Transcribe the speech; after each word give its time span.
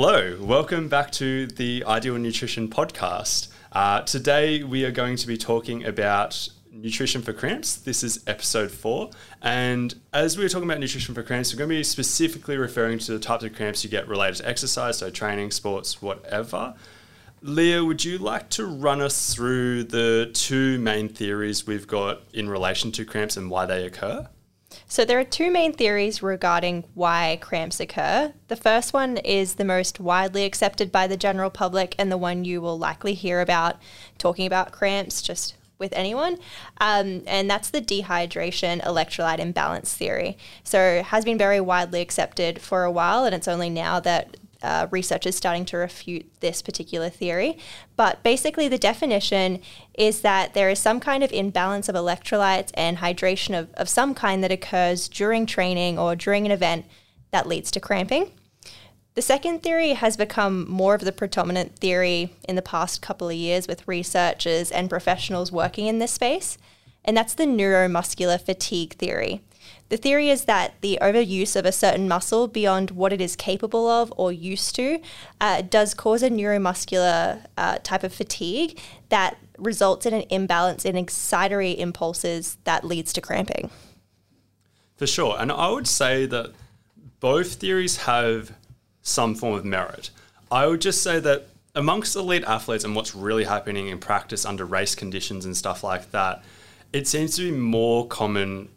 Hello, 0.00 0.36
welcome 0.40 0.88
back 0.88 1.10
to 1.10 1.48
the 1.48 1.82
Ideal 1.84 2.18
Nutrition 2.18 2.68
Podcast. 2.68 3.48
Uh, 3.72 4.02
today 4.02 4.62
we 4.62 4.84
are 4.84 4.92
going 4.92 5.16
to 5.16 5.26
be 5.26 5.36
talking 5.36 5.84
about 5.84 6.48
nutrition 6.70 7.20
for 7.20 7.32
cramps. 7.32 7.74
This 7.74 8.04
is 8.04 8.22
episode 8.28 8.70
four. 8.70 9.10
And 9.42 9.92
as 10.12 10.38
we 10.38 10.44
were 10.44 10.48
talking 10.48 10.70
about 10.70 10.78
nutrition 10.78 11.16
for 11.16 11.24
cramps, 11.24 11.52
we're 11.52 11.58
going 11.58 11.70
to 11.70 11.74
be 11.74 11.82
specifically 11.82 12.56
referring 12.56 13.00
to 13.00 13.12
the 13.12 13.18
types 13.18 13.42
of 13.42 13.56
cramps 13.56 13.82
you 13.82 13.90
get 13.90 14.06
related 14.06 14.36
to 14.36 14.48
exercise, 14.48 14.98
so 14.98 15.10
training, 15.10 15.50
sports, 15.50 16.00
whatever. 16.00 16.74
Leah, 17.42 17.84
would 17.84 18.04
you 18.04 18.18
like 18.18 18.50
to 18.50 18.66
run 18.66 19.02
us 19.02 19.34
through 19.34 19.82
the 19.82 20.30
two 20.32 20.78
main 20.78 21.08
theories 21.08 21.66
we've 21.66 21.88
got 21.88 22.20
in 22.32 22.48
relation 22.48 22.92
to 22.92 23.04
cramps 23.04 23.36
and 23.36 23.50
why 23.50 23.66
they 23.66 23.84
occur? 23.84 24.28
So, 24.86 25.04
there 25.04 25.18
are 25.18 25.24
two 25.24 25.50
main 25.50 25.72
theories 25.72 26.22
regarding 26.22 26.84
why 26.94 27.38
cramps 27.40 27.80
occur. 27.80 28.32
The 28.48 28.56
first 28.56 28.92
one 28.92 29.16
is 29.18 29.54
the 29.54 29.64
most 29.64 29.98
widely 29.98 30.44
accepted 30.44 30.92
by 30.92 31.06
the 31.06 31.16
general 31.16 31.50
public 31.50 31.94
and 31.98 32.12
the 32.12 32.18
one 32.18 32.44
you 32.44 32.60
will 32.60 32.78
likely 32.78 33.14
hear 33.14 33.40
about 33.40 33.76
talking 34.18 34.46
about 34.46 34.72
cramps 34.72 35.22
just 35.22 35.54
with 35.78 35.92
anyone, 35.92 36.38
um, 36.80 37.22
and 37.26 37.48
that's 37.48 37.70
the 37.70 37.80
dehydration 37.80 38.82
electrolyte 38.82 39.38
imbalance 39.38 39.94
theory. 39.94 40.36
So, 40.64 40.80
it 40.80 41.04
has 41.06 41.24
been 41.24 41.38
very 41.38 41.60
widely 41.60 42.00
accepted 42.00 42.60
for 42.60 42.84
a 42.84 42.90
while, 42.90 43.24
and 43.24 43.34
it's 43.34 43.48
only 43.48 43.70
now 43.70 44.00
that 44.00 44.36
uh, 44.62 44.88
research 44.90 45.26
is 45.26 45.36
starting 45.36 45.64
to 45.66 45.76
refute 45.76 46.26
this 46.40 46.62
particular 46.62 47.08
theory. 47.08 47.58
But 47.96 48.22
basically, 48.22 48.68
the 48.68 48.78
definition 48.78 49.60
is 49.94 50.20
that 50.22 50.54
there 50.54 50.70
is 50.70 50.78
some 50.78 51.00
kind 51.00 51.22
of 51.22 51.32
imbalance 51.32 51.88
of 51.88 51.94
electrolytes 51.94 52.70
and 52.74 52.98
hydration 52.98 53.58
of, 53.58 53.72
of 53.74 53.88
some 53.88 54.14
kind 54.14 54.42
that 54.42 54.52
occurs 54.52 55.08
during 55.08 55.46
training 55.46 55.98
or 55.98 56.16
during 56.16 56.44
an 56.44 56.52
event 56.52 56.86
that 57.30 57.46
leads 57.46 57.70
to 57.72 57.80
cramping. 57.80 58.32
The 59.14 59.22
second 59.22 59.64
theory 59.64 59.94
has 59.94 60.16
become 60.16 60.68
more 60.70 60.94
of 60.94 61.00
the 61.00 61.10
predominant 61.10 61.76
theory 61.76 62.32
in 62.48 62.54
the 62.54 62.62
past 62.62 63.02
couple 63.02 63.28
of 63.28 63.34
years 63.34 63.66
with 63.66 63.86
researchers 63.88 64.70
and 64.70 64.88
professionals 64.88 65.50
working 65.50 65.86
in 65.88 65.98
this 65.98 66.12
space, 66.12 66.56
and 67.04 67.16
that's 67.16 67.34
the 67.34 67.44
neuromuscular 67.44 68.40
fatigue 68.40 68.94
theory. 68.94 69.42
The 69.88 69.96
theory 69.96 70.28
is 70.28 70.44
that 70.44 70.74
the 70.82 70.98
overuse 71.00 71.56
of 71.56 71.64
a 71.64 71.72
certain 71.72 72.08
muscle 72.08 72.46
beyond 72.46 72.90
what 72.90 73.12
it 73.12 73.20
is 73.20 73.34
capable 73.36 73.88
of 73.88 74.12
or 74.16 74.30
used 74.32 74.74
to 74.76 75.00
uh, 75.40 75.62
does 75.62 75.94
cause 75.94 76.22
a 76.22 76.28
neuromuscular 76.28 77.46
uh, 77.56 77.78
type 77.82 78.02
of 78.02 78.12
fatigue 78.12 78.78
that 79.08 79.38
results 79.56 80.04
in 80.04 80.12
an 80.12 80.24
imbalance 80.28 80.84
in 80.84 80.94
excitatory 80.94 81.76
impulses 81.78 82.58
that 82.64 82.84
leads 82.84 83.12
to 83.14 83.20
cramping. 83.20 83.70
For 84.96 85.06
sure. 85.06 85.36
And 85.38 85.50
I 85.50 85.70
would 85.70 85.86
say 85.86 86.26
that 86.26 86.52
both 87.20 87.54
theories 87.54 87.98
have 87.98 88.52
some 89.00 89.34
form 89.34 89.54
of 89.54 89.64
merit. 89.64 90.10
I 90.50 90.66
would 90.66 90.82
just 90.82 91.02
say 91.02 91.18
that 91.20 91.46
amongst 91.74 92.14
elite 92.14 92.44
athletes 92.44 92.84
and 92.84 92.94
what's 92.94 93.14
really 93.14 93.44
happening 93.44 93.88
in 93.88 93.98
practice 93.98 94.44
under 94.44 94.64
race 94.64 94.94
conditions 94.94 95.46
and 95.46 95.56
stuff 95.56 95.82
like 95.82 96.10
that, 96.10 96.42
it 96.92 97.06
seems 97.06 97.36
to 97.36 97.50
be 97.50 97.56
more 97.56 98.06
common 98.06 98.68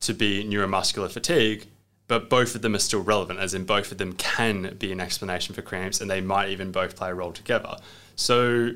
to 0.00 0.14
be 0.14 0.44
neuromuscular 0.44 1.10
fatigue, 1.10 1.66
but 2.08 2.28
both 2.28 2.54
of 2.54 2.62
them 2.62 2.74
are 2.74 2.80
still 2.80 3.02
relevant, 3.02 3.38
as 3.38 3.54
in 3.54 3.64
both 3.64 3.92
of 3.92 3.98
them 3.98 4.14
can 4.14 4.76
be 4.78 4.92
an 4.92 5.00
explanation 5.00 5.54
for 5.54 5.62
cramps 5.62 6.00
and 6.00 6.10
they 6.10 6.20
might 6.20 6.48
even 6.50 6.72
both 6.72 6.96
play 6.96 7.10
a 7.10 7.14
role 7.14 7.32
together. 7.32 7.76
So, 8.16 8.72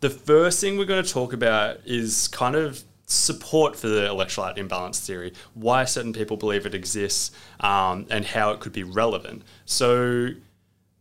the 0.00 0.10
first 0.10 0.60
thing 0.60 0.78
we're 0.78 0.84
going 0.84 1.04
to 1.04 1.12
talk 1.12 1.32
about 1.32 1.78
is 1.84 2.26
kind 2.28 2.56
of 2.56 2.82
support 3.06 3.76
for 3.76 3.86
the 3.86 4.08
electrolyte 4.08 4.58
imbalance 4.58 4.98
theory, 4.98 5.32
why 5.54 5.84
certain 5.84 6.12
people 6.12 6.36
believe 6.36 6.66
it 6.66 6.74
exists, 6.74 7.30
um, 7.60 8.06
and 8.10 8.24
how 8.24 8.50
it 8.50 8.58
could 8.58 8.72
be 8.72 8.82
relevant. 8.82 9.42
So, 9.64 10.30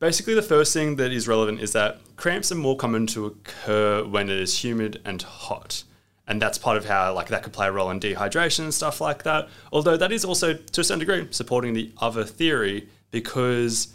Basically, 0.01 0.33
the 0.33 0.41
first 0.41 0.73
thing 0.73 0.95
that 0.95 1.11
is 1.11 1.27
relevant 1.27 1.61
is 1.61 1.73
that 1.73 1.99
cramps 2.15 2.51
are 2.51 2.55
more 2.55 2.75
common 2.75 3.05
to 3.05 3.27
occur 3.27 4.03
when 4.03 4.31
it 4.31 4.39
is 4.39 4.63
humid 4.63 4.99
and 5.05 5.21
hot. 5.21 5.83
And 6.31 6.41
that's 6.41 6.57
part 6.57 6.77
of 6.77 6.85
how 6.85 7.13
like 7.13 7.27
that 7.27 7.43
could 7.43 7.51
play 7.51 7.67
a 7.67 7.73
role 7.73 7.91
in 7.91 7.99
dehydration 7.99 8.59
and 8.59 8.73
stuff 8.73 9.01
like 9.01 9.23
that. 9.23 9.49
Although 9.73 9.97
that 9.97 10.13
is 10.13 10.23
also 10.23 10.53
to 10.53 10.79
a 10.79 10.83
certain 10.85 10.99
degree 10.99 11.27
supporting 11.31 11.73
the 11.73 11.91
other 11.97 12.23
theory 12.23 12.87
because 13.11 13.93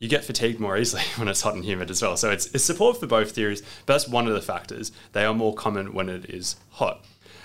you 0.00 0.08
get 0.08 0.24
fatigued 0.24 0.58
more 0.58 0.76
easily 0.76 1.04
when 1.16 1.28
it's 1.28 1.42
hot 1.42 1.54
and 1.54 1.64
humid 1.64 1.88
as 1.88 2.02
well. 2.02 2.16
So 2.16 2.32
it's, 2.32 2.46
it's 2.46 2.64
support 2.64 2.98
for 2.98 3.06
both 3.06 3.30
theories, 3.30 3.62
but 3.86 3.94
that's 3.94 4.08
one 4.08 4.26
of 4.26 4.34
the 4.34 4.42
factors. 4.42 4.90
They 5.12 5.24
are 5.24 5.32
more 5.32 5.54
common 5.54 5.92
when 5.94 6.08
it 6.08 6.28
is 6.28 6.56
hot. 6.70 7.04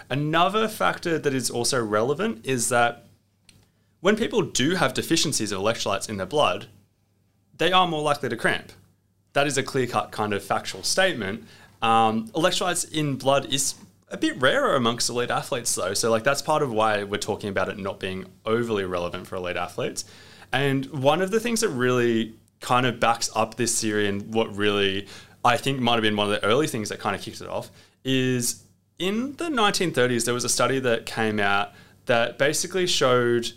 Another 0.10 0.68
factor 0.68 1.20
that 1.20 1.36
is 1.36 1.52
also 1.52 1.80
relevant 1.80 2.44
is 2.44 2.70
that 2.70 3.06
when 4.00 4.16
people 4.16 4.42
do 4.42 4.74
have 4.74 4.96
deficiencies 4.96 5.52
of 5.52 5.62
electrolytes 5.62 6.10
in 6.10 6.18
their 6.18 6.26
blood, 6.26 6.66
they 7.60 7.72
are 7.72 7.86
more 7.86 8.02
likely 8.02 8.28
to 8.28 8.36
cramp. 8.36 8.72
That 9.34 9.46
is 9.46 9.56
a 9.60 9.62
clear 9.62 9.86
cut 9.86 10.12
kind 10.12 10.34
of 10.34 10.44
factual 10.44 10.82
statement. 10.82 11.44
Um, 11.84 12.30
electrolytes 12.30 12.92
in 12.92 13.18
blood 13.18 13.46
is 13.54 13.76
a 14.12 14.18
bit 14.18 14.40
rarer 14.42 14.76
amongst 14.76 15.10
elite 15.10 15.32
athletes, 15.32 15.74
though. 15.74 15.94
So, 15.94 16.12
like, 16.12 16.24
that's 16.24 16.42
part 16.42 16.62
of 16.62 16.72
why 16.72 17.04
we're 17.04 17.18
talking 17.18 17.50
about 17.50 17.70
it 17.70 17.78
not 17.78 18.00
being 18.00 18.26
overly 18.46 18.86
relevant 18.86 19.28
for 19.28 19.36
elite 19.36 19.58
athletes. 19.58 20.06
And 20.52 20.86
one 20.88 21.22
of 21.22 21.32
the 21.32 21.40
things 21.40 21.62
that 21.62 21.70
really 21.70 22.36
kind 22.60 22.86
of 22.86 23.00
backs 23.00 23.30
up 23.36 23.56
this 23.56 23.82
theory 23.82 24.08
and 24.08 24.34
what 24.34 24.56
really 24.56 25.08
I 25.44 25.58
think 25.58 25.80
might 25.80 25.94
have 25.94 26.04
been 26.04 26.16
one 26.16 26.32
of 26.32 26.40
the 26.40 26.46
early 26.48 26.68
things 26.68 26.90
that 26.90 27.00
kind 27.00 27.16
of 27.16 27.22
kicked 27.22 27.42
it 27.42 27.48
off 27.48 27.72
is 28.04 28.64
in 29.00 29.36
the 29.38 29.46
1930s, 29.46 30.26
there 30.26 30.34
was 30.34 30.44
a 30.44 30.50
study 30.50 30.80
that 30.80 31.06
came 31.06 31.40
out 31.40 31.72
that 32.06 32.38
basically 32.38 32.86
showed 32.86 33.52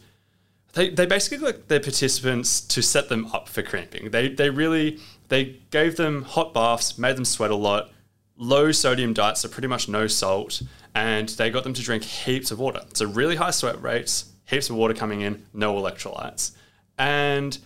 they, 0.72 0.88
they 0.88 1.06
basically 1.06 1.38
got 1.38 1.68
their 1.68 1.80
participants 1.80 2.60
to 2.60 2.82
set 2.82 3.08
them 3.08 3.26
up 3.32 3.48
for 3.48 3.62
cramping. 3.62 4.10
They, 4.10 4.28
they 4.28 4.50
really 4.50 4.98
they 5.28 5.56
gave 5.70 5.96
them 5.96 6.22
hot 6.22 6.52
baths, 6.52 6.98
made 6.98 7.16
them 7.16 7.24
sweat 7.24 7.50
a 7.50 7.56
lot, 7.56 7.90
low 8.36 8.72
sodium 8.72 9.12
diets, 9.12 9.40
so 9.40 9.48
pretty 9.48 9.68
much 9.68 9.88
no 9.88 10.06
salt, 10.06 10.62
and 10.94 11.28
they 11.30 11.50
got 11.50 11.64
them 11.64 11.74
to 11.74 11.82
drink 11.82 12.02
heaps 12.02 12.50
of 12.50 12.58
water. 12.58 12.82
So 12.94 13.06
really 13.06 13.36
high 13.36 13.50
sweat 13.50 13.80
rates, 13.82 14.32
heaps 14.46 14.70
of 14.70 14.76
water 14.76 14.94
coming 14.94 15.20
in, 15.20 15.46
no 15.52 15.74
electrolytes. 15.74 16.52
And 16.98 17.56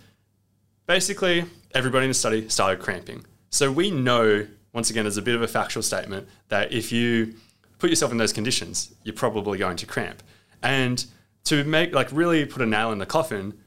basically 0.85 1.45
everybody 1.73 2.05
in 2.05 2.09
the 2.09 2.15
study 2.15 2.49
started 2.49 2.79
cramping. 2.79 3.25
So 3.49 3.71
we 3.71 3.91
know, 3.91 4.47
once 4.73 4.89
again, 4.89 5.05
as 5.05 5.17
a 5.17 5.21
bit 5.21 5.35
of 5.35 5.41
a 5.41 5.47
factual 5.47 5.83
statement, 5.83 6.27
that 6.49 6.71
if 6.71 6.91
you 6.91 7.35
put 7.77 7.89
yourself 7.89 8.11
in 8.11 8.17
those 8.17 8.33
conditions, 8.33 8.93
you're 9.03 9.15
probably 9.15 9.57
going 9.57 9.77
to 9.77 9.85
cramp. 9.85 10.23
And 10.61 11.03
to 11.45 11.63
make 11.63 11.93
like 11.93 12.11
really 12.11 12.45
put 12.45 12.61
a 12.61 12.65
nail 12.65 12.91
in 12.91 12.99
the 12.99 13.05
coffin, 13.05 13.57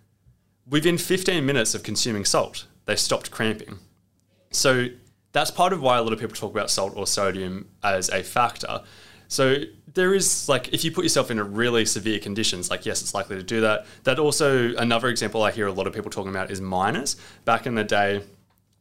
within 0.68 0.98
15 0.98 1.44
minutes 1.44 1.74
of 1.74 1.82
consuming 1.82 2.24
salt, 2.24 2.66
they 2.84 2.96
stopped 2.96 3.30
cramping. 3.30 3.78
So 4.50 4.88
that's 5.32 5.50
part 5.50 5.72
of 5.72 5.80
why 5.80 5.98
a 5.98 6.02
lot 6.02 6.12
of 6.12 6.20
people 6.20 6.34
talk 6.34 6.50
about 6.50 6.70
salt 6.70 6.92
or 6.96 7.06
sodium 7.06 7.68
as 7.82 8.08
a 8.10 8.22
factor. 8.22 8.82
So 9.28 9.56
there 9.94 10.14
is 10.14 10.48
like 10.48 10.72
if 10.74 10.84
you 10.84 10.92
put 10.92 11.04
yourself 11.04 11.30
in 11.30 11.38
a 11.38 11.44
really 11.44 11.86
severe 11.86 12.18
conditions, 12.18 12.70
like 12.70 12.84
yes, 12.84 13.00
it's 13.00 13.14
likely 13.14 13.36
to 13.36 13.42
do 13.42 13.62
that. 13.62 13.86
That 14.04 14.18
also 14.18 14.74
another 14.76 15.08
example 15.08 15.42
I 15.42 15.50
hear 15.50 15.66
a 15.66 15.72
lot 15.72 15.86
of 15.86 15.94
people 15.94 16.10
talking 16.10 16.30
about 16.30 16.50
is 16.50 16.60
miners. 16.60 17.16
Back 17.46 17.66
in 17.66 17.74
the 17.74 17.84
day, 17.84 18.22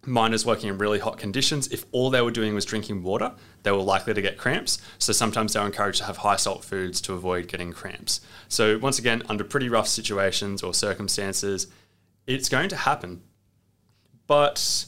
miners 0.05 0.45
working 0.45 0.69
in 0.69 0.77
really 0.77 0.99
hot 0.99 1.17
conditions, 1.17 1.67
if 1.67 1.85
all 1.91 2.09
they 2.09 2.21
were 2.21 2.31
doing 2.31 2.53
was 2.53 2.65
drinking 2.65 3.03
water, 3.03 3.31
they 3.63 3.71
were 3.71 3.77
likely 3.77 4.13
to 4.13 4.21
get 4.21 4.37
cramps. 4.37 4.81
So 4.97 5.13
sometimes 5.13 5.53
they 5.53 5.59
were 5.59 5.67
encouraged 5.67 5.99
to 5.99 6.05
have 6.05 6.17
high 6.17 6.35
salt 6.35 6.65
foods 6.65 6.99
to 7.01 7.13
avoid 7.13 7.47
getting 7.47 7.71
cramps. 7.71 8.19
So 8.49 8.77
once 8.77 8.99
again, 8.99 9.23
under 9.29 9.43
pretty 9.43 9.69
rough 9.69 9.87
situations 9.87 10.63
or 10.63 10.73
circumstances, 10.73 11.67
it's 12.27 12.49
going 12.49 12.69
to 12.69 12.75
happen. 12.75 13.21
But 14.27 14.85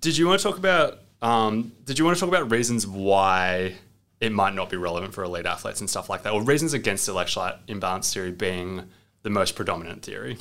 did 0.00 0.16
you 0.16 0.26
want 0.26 0.40
to 0.40 0.48
talk 0.48 0.58
about? 0.58 0.98
Um, 1.22 1.72
did 1.84 1.98
you 1.98 2.04
want 2.04 2.16
to 2.16 2.20
talk 2.20 2.28
about 2.28 2.50
reasons 2.50 2.86
why 2.86 3.74
it 4.20 4.32
might 4.32 4.54
not 4.54 4.70
be 4.70 4.76
relevant 4.76 5.14
for 5.14 5.24
elite 5.24 5.46
athletes 5.46 5.80
and 5.80 5.88
stuff 5.88 6.08
like 6.08 6.22
that, 6.22 6.32
or 6.32 6.42
reasons 6.42 6.72
against 6.72 7.08
electrolyte 7.08 7.58
imbalance 7.68 8.12
theory 8.12 8.32
being 8.32 8.84
the 9.22 9.30
most 9.30 9.54
predominant 9.54 10.02
theory? 10.02 10.38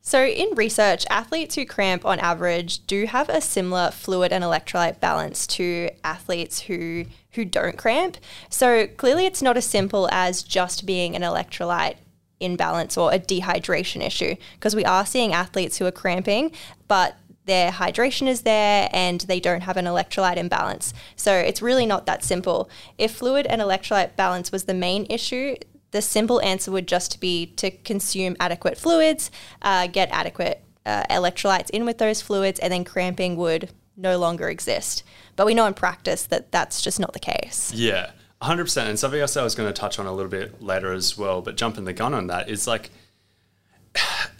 So, 0.00 0.24
in 0.24 0.54
research, 0.54 1.04
athletes 1.10 1.56
who 1.56 1.66
cramp 1.66 2.06
on 2.06 2.20
average 2.20 2.86
do 2.86 3.06
have 3.06 3.28
a 3.28 3.40
similar 3.40 3.90
fluid 3.90 4.32
and 4.32 4.44
electrolyte 4.44 5.00
balance 5.00 5.48
to 5.48 5.90
athletes 6.04 6.60
who, 6.60 7.06
who 7.32 7.44
don't 7.44 7.76
cramp. 7.76 8.16
So, 8.48 8.86
clearly, 8.86 9.26
it's 9.26 9.42
not 9.42 9.56
as 9.56 9.66
simple 9.66 10.08
as 10.12 10.44
just 10.44 10.86
being 10.86 11.16
an 11.16 11.22
electrolyte 11.22 11.96
imbalance 12.38 12.96
or 12.96 13.12
a 13.12 13.18
dehydration 13.18 14.00
issue 14.00 14.36
because 14.54 14.76
we 14.76 14.84
are 14.84 15.04
seeing 15.04 15.32
athletes 15.32 15.78
who 15.78 15.86
are 15.86 15.90
cramping, 15.90 16.52
but 16.86 17.16
their 17.46 17.70
hydration 17.70 18.26
is 18.26 18.42
there 18.42 18.88
and 18.92 19.22
they 19.22 19.40
don't 19.40 19.62
have 19.62 19.76
an 19.76 19.86
electrolyte 19.86 20.36
imbalance. 20.36 20.92
So 21.14 21.32
it's 21.32 21.62
really 21.62 21.86
not 21.86 22.06
that 22.06 22.24
simple. 22.24 22.68
If 22.98 23.12
fluid 23.12 23.46
and 23.46 23.60
electrolyte 23.60 24.16
balance 24.16 24.52
was 24.52 24.64
the 24.64 24.74
main 24.74 25.06
issue, 25.08 25.56
the 25.92 26.02
simple 26.02 26.42
answer 26.42 26.70
would 26.70 26.86
just 26.86 27.20
be 27.20 27.46
to 27.56 27.70
consume 27.70 28.36
adequate 28.38 28.76
fluids, 28.76 29.30
uh, 29.62 29.86
get 29.86 30.10
adequate 30.10 30.62
uh, 30.84 31.04
electrolytes 31.08 31.70
in 31.70 31.86
with 31.86 31.98
those 31.98 32.20
fluids, 32.20 32.60
and 32.60 32.72
then 32.72 32.84
cramping 32.84 33.36
would 33.36 33.70
no 33.96 34.18
longer 34.18 34.48
exist. 34.48 35.02
But 35.36 35.46
we 35.46 35.54
know 35.54 35.66
in 35.66 35.74
practice 35.74 36.26
that 36.26 36.52
that's 36.52 36.82
just 36.82 37.00
not 37.00 37.12
the 37.12 37.18
case. 37.18 37.72
Yeah, 37.72 38.10
100%. 38.42 38.88
And 38.88 38.98
something 38.98 39.20
else 39.20 39.36
I 39.36 39.42
was 39.42 39.54
going 39.54 39.68
to 39.68 39.72
touch 39.72 39.98
on 39.98 40.06
a 40.06 40.12
little 40.12 40.30
bit 40.30 40.62
later 40.62 40.92
as 40.92 41.16
well, 41.16 41.40
but 41.40 41.56
jumping 41.56 41.84
the 41.84 41.92
gun 41.92 42.12
on 42.12 42.26
that 42.26 42.48
is 42.48 42.66
like, 42.66 42.90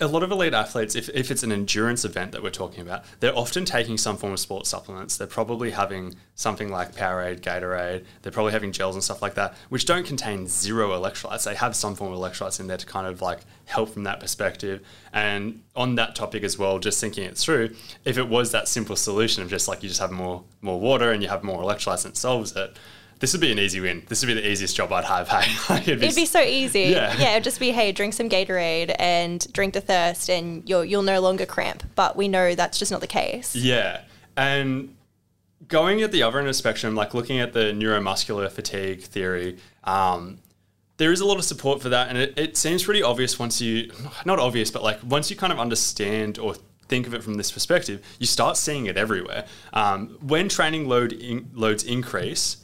a 0.01 0.07
lot 0.07 0.23
of 0.23 0.31
elite 0.31 0.53
athletes, 0.53 0.95
if, 0.95 1.09
if 1.11 1.31
it's 1.31 1.43
an 1.43 1.53
endurance 1.53 2.05
event 2.05 2.33
that 2.33 2.43
we're 2.43 2.51
talking 2.51 2.81
about, 2.81 3.05
they're 3.21 3.37
often 3.37 3.65
taking 3.65 3.97
some 3.97 4.17
form 4.17 4.33
of 4.33 4.41
sports 4.41 4.69
supplements. 4.69 5.17
They're 5.17 5.27
probably 5.27 5.71
having 5.71 6.15
something 6.35 6.71
like 6.71 6.95
Powerade, 6.95 7.41
Gatorade. 7.41 8.05
They're 8.21 8.33
probably 8.33 8.53
having 8.53 8.73
gels 8.73 8.95
and 8.95 9.03
stuff 9.03 9.23
like 9.23 9.35
that, 9.35 9.55
which 9.71 9.87
don't 9.87 10.07
contain 10.07 10.47
zero 10.49 10.91
electrolytes. 10.91 11.45
They 11.45 11.55
have 11.55 11.75
some 11.75 11.95
form 11.95 12.13
of 12.13 12.19
electrolytes 12.19 12.61
in 12.61 12.67
there 12.67 12.77
to 12.77 12.87
kind 12.87 13.07
of 13.07 13.23
like 13.23 13.41
help 13.65 13.91
from 13.91 14.05
that 14.05 14.21
perspective. 14.21 14.87
And 15.13 15.63
on 15.75 15.95
that 15.95 16.15
topic 16.15 16.43
as 16.43 16.59
well, 16.59 16.79
just 16.79 17.01
thinking 17.01 17.25
it 17.25 17.39
through, 17.39 17.75
if 18.05 18.19
it 18.19 18.29
was 18.29 18.53
that 18.53 18.69
simple 18.69 18.97
solution 18.97 19.43
of 19.43 19.49
just 19.49 19.67
like 19.67 19.83
you 19.83 19.89
just 19.89 20.01
have 20.01 20.11
more 20.11 20.45
more 20.61 20.79
water 20.79 21.13
and 21.13 21.23
you 21.23 21.29
have 21.29 21.43
more 21.43 21.63
electrolytes 21.63 22.05
and 22.05 22.13
it 22.13 22.19
solves 22.19 22.55
it, 22.55 22.77
this 23.19 23.33
would 23.33 23.41
be 23.41 23.51
an 23.51 23.59
easy 23.59 23.81
win. 23.81 24.03
This 24.09 24.23
would 24.23 24.29
be 24.29 24.35
the 24.35 24.49
easiest 24.49 24.77
job 24.77 24.93
I'd 24.93 25.05
have. 25.05 25.29
Hey, 25.29 25.47
it'd, 25.83 26.01
be, 26.01 26.07
it'd 26.07 26.17
be 26.17 26.27
so 26.27 26.41
easy. 26.41 26.83
Yeah. 26.83 27.17
yeah, 27.19 27.33
it'd 27.33 27.45
just 27.45 27.61
be 27.61 27.73
hey, 27.73 27.93
drink 27.93 28.15
some 28.15 28.29
Gatorade 28.29 28.95
and 28.99 29.51
drink 29.53 29.75
to 29.75 29.81
thirst, 29.81 30.29
and 30.29 30.69
you'll 30.69 30.85
you'll 30.85 31.03
no 31.03 31.21
longer 31.21 31.47
cramp. 31.47 31.83
But 31.95 32.17
we 32.17 32.29
know 32.29 32.55
that's 32.55 32.79
just 32.79 32.93
not 32.93 33.01
the 33.01 33.07
case. 33.07 33.57
Yeah, 33.57 34.03
and 34.37 34.95
going 35.69 36.03
at 36.03 36.13
the 36.13 36.23
other 36.23 36.39
end 36.39 36.47
of 36.47 36.51
the 36.51 36.59
spectrum, 36.59 36.95
like 36.95 37.15
looking 37.15 37.41
at 37.41 37.53
the 37.53 37.73
neuromuscular 37.73 38.51
fatigue 38.51 39.03
theory, 39.03 39.57
um, 39.85 40.39
there 40.99 41.13
is 41.13 41.21
a 41.21 41.27
lot 41.27 41.39
of 41.39 41.45
support 41.45 41.81
for 41.81 41.89
that, 41.89 42.09
and 42.09 42.19
it, 42.19 42.39
it 42.39 42.57
seems 42.57 42.85
pretty 42.85 43.03
obvious 43.03 43.39
once 43.39 43.61
you 43.61 43.91
not 44.25 44.39
obvious, 44.39 44.71
but 44.71 44.83
like 44.83 44.99
once 45.03 45.31
you 45.31 45.37
kind 45.37 45.53
of 45.53 45.59
understand 45.59 46.39
or 46.39 46.55
think 46.89 47.07
of 47.07 47.15
it 47.15 47.23
from 47.23 47.35
this 47.35 47.51
perspective, 47.51 48.05
you 48.19 48.27
start 48.27 48.57
seeing 48.57 48.87
it 48.87 48.97
everywhere. 48.97 49.47
Um, 49.73 50.19
when 50.21 50.49
training 50.49 50.87
load 50.87 51.13
in, 51.13 51.51
loads 51.55 51.83
increase 51.83 52.59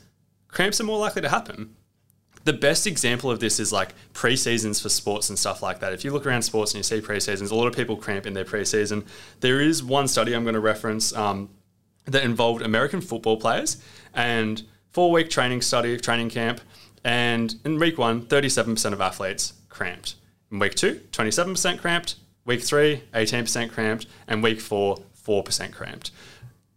cramps 0.53 0.81
are 0.81 0.85
more 0.85 0.99
likely 0.99 1.23
to 1.23 1.29
happen. 1.29 1.75
The 2.45 2.53
best 2.53 2.87
example 2.87 3.31
of 3.31 3.41
this 3.41 3.59
is 3.59 3.73
like 3.73 3.95
pre-seasons 4.13 4.81
for 4.81 4.89
sports 4.89 5.29
and 5.29 5.39
stuff 5.39 5.63
like 5.63 5.81
that. 5.81 5.93
If 5.93 6.05
you 6.05 6.13
look 6.13 6.27
around 6.27 6.43
sports 6.43 6.73
and 6.73 6.79
you 6.79 6.83
see 6.83 7.01
pre-seasons, 7.01 7.51
a 7.51 7.55
lot 7.55 7.67
of 7.67 7.75
people 7.75 7.97
cramp 7.97 8.27
in 8.27 8.35
their 8.35 8.45
pre-season. 8.45 9.05
There 9.41 9.61
is 9.61 9.83
one 9.83 10.09
study 10.09 10.35
I'm 10.35 10.43
going 10.45 10.55
to 10.55 10.61
reference 10.61 11.15
um, 11.15 11.51
that 12.07 12.25
involved 12.25 12.63
American 12.63 13.01
football 13.01 13.37
players 13.37 13.83
and 14.13 14.63
four-week 14.91 15.31
training 15.31 15.63
study, 15.63 15.97
training 15.97 16.31
camp, 16.31 16.61
and 17.05 17.55
in 17.65 17.79
week 17.79 17.99
one, 17.99 18.23
37% 18.23 18.93
of 18.93 19.01
athletes 19.01 19.55
cramped. 19.69 20.17
In 20.51 20.59
week 20.59 20.75
two, 20.75 21.01
27% 21.13 21.79
cramped. 21.79 22.17
Week 22.45 22.61
three, 22.61 23.03
18% 23.15 23.71
cramped. 23.71 24.07
And 24.27 24.43
week 24.43 24.61
four, 24.61 24.99
4% 25.25 25.73
cramped 25.73 26.11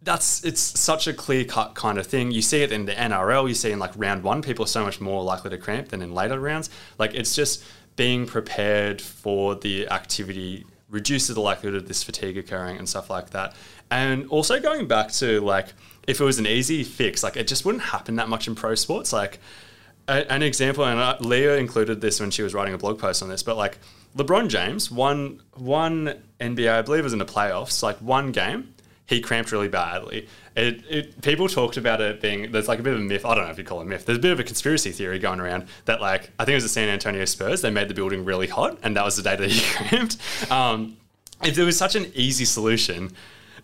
that's 0.05 0.45
it's 0.45 0.61
such 0.61 1.07
a 1.07 1.13
clear 1.13 1.43
cut 1.43 1.73
kind 1.73 1.97
of 1.97 2.07
thing. 2.07 2.31
You 2.31 2.41
see 2.41 2.61
it 2.61 2.71
in 2.71 2.85
the 2.85 2.93
NRL. 2.93 3.47
You 3.47 3.55
see 3.55 3.71
in 3.71 3.79
like 3.79 3.91
round 3.95 4.23
one, 4.23 4.41
people 4.41 4.63
are 4.63 4.69
so 4.69 4.83
much 4.83 5.01
more 5.01 5.23
likely 5.23 5.49
to 5.49 5.57
cramp 5.57 5.89
than 5.89 6.01
in 6.01 6.13
later 6.13 6.39
rounds. 6.39 6.69
Like 6.97 7.13
it's 7.13 7.35
just 7.35 7.63
being 7.95 8.25
prepared 8.25 9.01
for 9.01 9.55
the 9.55 9.89
activity 9.89 10.65
reduces 10.89 11.35
the 11.35 11.41
likelihood 11.41 11.81
of 11.81 11.87
this 11.87 12.03
fatigue 12.03 12.37
occurring 12.37 12.77
and 12.77 12.87
stuff 12.87 13.09
like 13.09 13.31
that. 13.31 13.55
And 13.89 14.27
also 14.27 14.59
going 14.59 14.87
back 14.87 15.11
to 15.13 15.41
like 15.41 15.73
if 16.07 16.21
it 16.21 16.23
was 16.23 16.37
an 16.37 16.45
easy 16.45 16.83
fix, 16.83 17.23
like 17.23 17.35
it 17.35 17.47
just 17.47 17.65
wouldn't 17.65 17.83
happen 17.83 18.15
that 18.17 18.29
much 18.29 18.47
in 18.47 18.53
pro 18.53 18.75
sports. 18.75 19.11
Like 19.11 19.39
a, 20.07 20.31
an 20.31 20.43
example, 20.43 20.85
and 20.85 20.99
uh, 20.99 21.17
Leah 21.19 21.57
included 21.57 21.99
this 21.99 22.19
when 22.19 22.29
she 22.29 22.43
was 22.43 22.53
writing 22.53 22.75
a 22.75 22.77
blog 22.77 22.99
post 22.99 23.23
on 23.23 23.29
this, 23.29 23.41
but 23.41 23.57
like 23.57 23.79
LeBron 24.15 24.49
James 24.49 24.91
won 24.91 25.41
one 25.55 26.21
NBA, 26.39 26.71
I 26.71 26.83
believe 26.83 26.99
it 26.99 27.03
was 27.03 27.13
in 27.13 27.19
the 27.19 27.25
playoffs, 27.25 27.81
like 27.81 27.97
one 27.97 28.31
game 28.31 28.74
he 29.07 29.21
cramped 29.21 29.51
really 29.51 29.67
badly. 29.67 30.27
It, 30.55 30.83
it, 30.89 31.21
people 31.21 31.47
talked 31.47 31.77
about 31.77 32.01
it 32.01 32.21
being 32.21 32.51
there's 32.51 32.67
like 32.67 32.79
a 32.79 32.83
bit 32.83 32.93
of 32.93 32.99
a 32.99 33.03
myth. 33.03 33.25
I 33.25 33.35
don't 33.35 33.45
know 33.45 33.51
if 33.51 33.57
you 33.57 33.63
call 33.63 33.79
it 33.81 33.83
a 33.83 33.87
myth. 33.87 34.05
There's 34.05 34.17
a 34.17 34.21
bit 34.21 34.31
of 34.31 34.39
a 34.39 34.43
conspiracy 34.43 34.91
theory 34.91 35.19
going 35.19 35.39
around 35.39 35.67
that 35.85 36.01
like 36.01 36.31
I 36.39 36.45
think 36.45 36.53
it 36.53 36.55
was 36.55 36.63
the 36.63 36.69
San 36.69 36.89
Antonio 36.89 37.25
Spurs. 37.25 37.61
They 37.61 37.69
made 37.69 37.87
the 37.87 37.93
building 37.93 38.25
really 38.25 38.47
hot, 38.47 38.79
and 38.83 38.95
that 38.95 39.05
was 39.05 39.15
the 39.17 39.23
day 39.23 39.35
that 39.35 39.51
he 39.51 39.61
cramped. 39.87 40.17
Um, 40.51 40.97
if 41.43 41.55
there 41.55 41.65
was 41.65 41.77
such 41.77 41.95
an 41.95 42.11
easy 42.15 42.45
solution, 42.45 43.11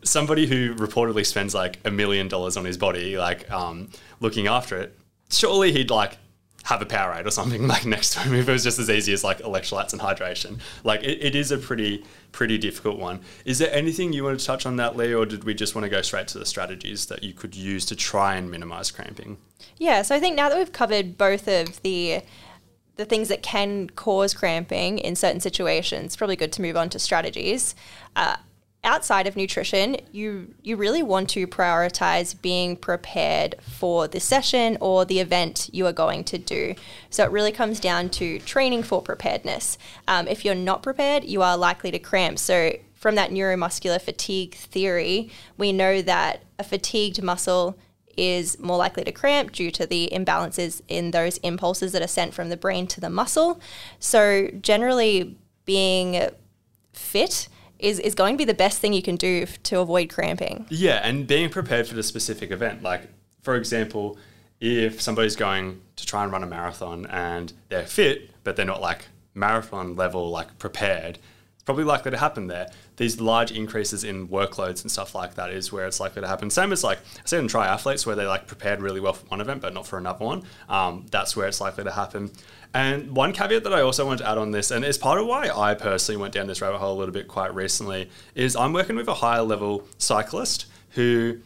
somebody 0.03 0.45
who 0.45 0.75
reportedly 0.75 1.25
spends 1.25 1.55
like 1.55 1.79
a 1.85 1.91
million 1.91 2.27
dollars 2.27 2.57
on 2.57 2.65
his 2.65 2.77
body, 2.77 3.17
like 3.17 3.49
um, 3.51 3.89
looking 4.19 4.47
after 4.47 4.77
it, 4.77 4.97
surely 5.29 5.71
he'd 5.71 5.89
like 5.89 6.17
have 6.63 6.81
a 6.81 6.85
Powerade 6.85 7.25
or 7.25 7.31
something 7.31 7.67
like 7.73 7.85
next 7.85 8.13
to 8.13 8.19
him 8.19 8.33
if 8.33 8.47
it 8.47 8.51
was 8.51 8.63
just 8.63 8.79
as 8.79 8.89
easy 8.89 9.13
as 9.13 9.23
like 9.23 9.39
electrolytes 9.39 9.93
and 9.93 10.01
hydration. 10.01 10.59
Like 10.83 11.03
it, 11.03 11.23
it 11.23 11.35
is 11.35 11.51
a 11.51 11.57
pretty 11.57 12.03
pretty 12.31 12.57
difficult 12.57 12.97
one. 12.97 13.21
Is 13.45 13.59
there 13.59 13.73
anything 13.73 14.13
you 14.13 14.23
want 14.23 14.39
to 14.39 14.45
touch 14.45 14.65
on 14.65 14.77
that, 14.77 14.95
Lee, 14.95 15.13
or 15.13 15.25
did 15.25 15.43
we 15.43 15.53
just 15.53 15.75
want 15.75 15.83
to 15.83 15.89
go 15.89 16.01
straight 16.01 16.27
to 16.29 16.39
the 16.39 16.45
strategies 16.45 17.07
that 17.07 17.23
you 17.23 17.33
could 17.33 17.55
use 17.55 17.85
to 17.87 17.95
try 17.95 18.35
and 18.35 18.49
minimize 18.49 18.91
cramping? 18.91 19.37
Yeah, 19.77 20.01
so 20.01 20.15
I 20.15 20.19
think 20.19 20.35
now 20.35 20.49
that 20.49 20.57
we've 20.57 20.71
covered 20.71 21.17
both 21.17 21.47
of 21.47 21.81
the 21.81 22.21
the 22.97 23.05
things 23.05 23.29
that 23.29 23.41
can 23.41 23.89
cause 23.89 24.33
cramping 24.33 24.99
in 24.99 25.15
certain 25.15 25.39
situations, 25.39 26.15
probably 26.15 26.35
good 26.35 26.51
to 26.53 26.61
move 26.61 26.77
on 26.77 26.89
to 26.89 26.99
strategies. 26.99 27.73
Uh, 28.15 28.35
outside 28.83 29.27
of 29.27 29.35
nutrition, 29.35 29.97
you 30.11 30.53
you 30.63 30.75
really 30.75 31.03
want 31.03 31.29
to 31.29 31.45
prioritize 31.45 32.39
being 32.41 32.75
prepared 32.75 33.55
for 33.61 34.07
the 34.07 34.19
session 34.19 34.77
or 34.81 35.05
the 35.05 35.19
event 35.19 35.69
you 35.71 35.85
are 35.85 35.93
going 35.93 36.23
to 36.25 36.37
do. 36.37 36.75
So 37.09 37.23
it 37.23 37.31
really 37.31 37.51
comes 37.51 37.79
down 37.79 38.09
to 38.11 38.39
training 38.39 38.83
for 38.83 39.01
preparedness. 39.01 39.77
Um, 40.07 40.27
if 40.27 40.43
you're 40.43 40.55
not 40.55 40.81
prepared, 40.81 41.23
you 41.23 41.41
are 41.41 41.57
likely 41.57 41.91
to 41.91 41.99
cramp. 41.99 42.39
So 42.39 42.73
from 42.95 43.15
that 43.15 43.31
neuromuscular 43.31 44.01
fatigue 44.01 44.55
theory, 44.55 45.31
we 45.57 45.71
know 45.71 46.01
that 46.01 46.43
a 46.57 46.63
fatigued 46.63 47.21
muscle 47.21 47.77
is 48.17 48.59
more 48.59 48.77
likely 48.77 49.03
to 49.03 49.11
cramp 49.11 49.51
due 49.51 49.71
to 49.71 49.85
the 49.85 50.09
imbalances 50.11 50.81
in 50.87 51.11
those 51.11 51.37
impulses 51.39 51.91
that 51.93 52.01
are 52.01 52.07
sent 52.07 52.33
from 52.33 52.49
the 52.49 52.57
brain 52.57 52.85
to 52.87 52.99
the 52.99 53.09
muscle. 53.09 53.59
So 53.99 54.49
generally 54.61 55.37
being 55.65 56.29
fit 56.93 57.47
is, 57.81 57.99
is 57.99 58.15
going 58.15 58.35
to 58.35 58.37
be 58.37 58.45
the 58.45 58.53
best 58.53 58.79
thing 58.79 58.93
you 58.93 59.01
can 59.01 59.15
do 59.15 59.45
to 59.45 59.79
avoid 59.79 60.09
cramping. 60.09 60.65
Yeah, 60.69 61.01
and 61.03 61.27
being 61.27 61.49
prepared 61.49 61.87
for 61.87 61.95
the 61.95 62.03
specific 62.03 62.51
event. 62.51 62.83
Like, 62.83 63.09
for 63.41 63.55
example, 63.55 64.17
if 64.59 65.01
somebody's 65.01 65.35
going 65.35 65.81
to 65.95 66.05
try 66.05 66.23
and 66.23 66.31
run 66.31 66.43
a 66.43 66.47
marathon 66.47 67.07
and 67.07 67.51
they're 67.69 67.85
fit, 67.85 68.31
but 68.43 68.55
they're 68.55 68.65
not 68.65 68.81
like 68.81 69.07
marathon 69.33 69.95
level, 69.95 70.29
like 70.29 70.57
prepared, 70.59 71.17
it's 71.55 71.63
probably 71.63 71.83
likely 71.83 72.11
to 72.11 72.17
happen 72.17 72.47
there. 72.47 72.69
These 73.01 73.19
large 73.19 73.51
increases 73.51 74.03
in 74.03 74.27
workloads 74.27 74.83
and 74.83 74.91
stuff 74.91 75.15
like 75.15 75.33
that 75.33 75.49
is 75.49 75.71
where 75.71 75.87
it's 75.87 75.99
likely 75.99 76.21
to 76.21 76.27
happen. 76.27 76.51
Same 76.51 76.71
as 76.71 76.83
like 76.83 76.99
I 76.99 77.25
see 77.25 77.37
in 77.37 77.47
triathletes 77.47 78.05
where 78.05 78.15
they 78.15 78.27
like 78.27 78.45
prepared 78.45 78.79
really 78.79 78.99
well 78.99 79.13
for 79.13 79.25
one 79.25 79.41
event 79.41 79.59
but 79.59 79.73
not 79.73 79.87
for 79.87 79.97
another 79.97 80.23
one. 80.23 80.43
Um, 80.69 81.07
that's 81.09 81.35
where 81.35 81.47
it's 81.47 81.59
likely 81.59 81.83
to 81.83 81.89
happen. 81.89 82.29
And 82.75 83.15
one 83.15 83.33
caveat 83.33 83.63
that 83.63 83.73
I 83.73 83.81
also 83.81 84.05
want 84.05 84.19
to 84.19 84.29
add 84.29 84.37
on 84.37 84.51
this, 84.51 84.69
and 84.69 84.85
it's 84.85 84.99
part 84.99 85.19
of 85.19 85.25
why 85.25 85.49
I 85.49 85.73
personally 85.73 86.21
went 86.21 86.35
down 86.35 86.45
this 86.45 86.61
rabbit 86.61 86.77
hole 86.77 86.95
a 86.95 86.99
little 86.99 87.11
bit 87.11 87.27
quite 87.27 87.55
recently, 87.55 88.07
is 88.35 88.55
I'm 88.55 88.71
working 88.71 88.97
with 88.97 89.07
a 89.07 89.15
higher 89.15 89.41
level 89.41 89.87
cyclist 89.97 90.67
who 90.91 91.39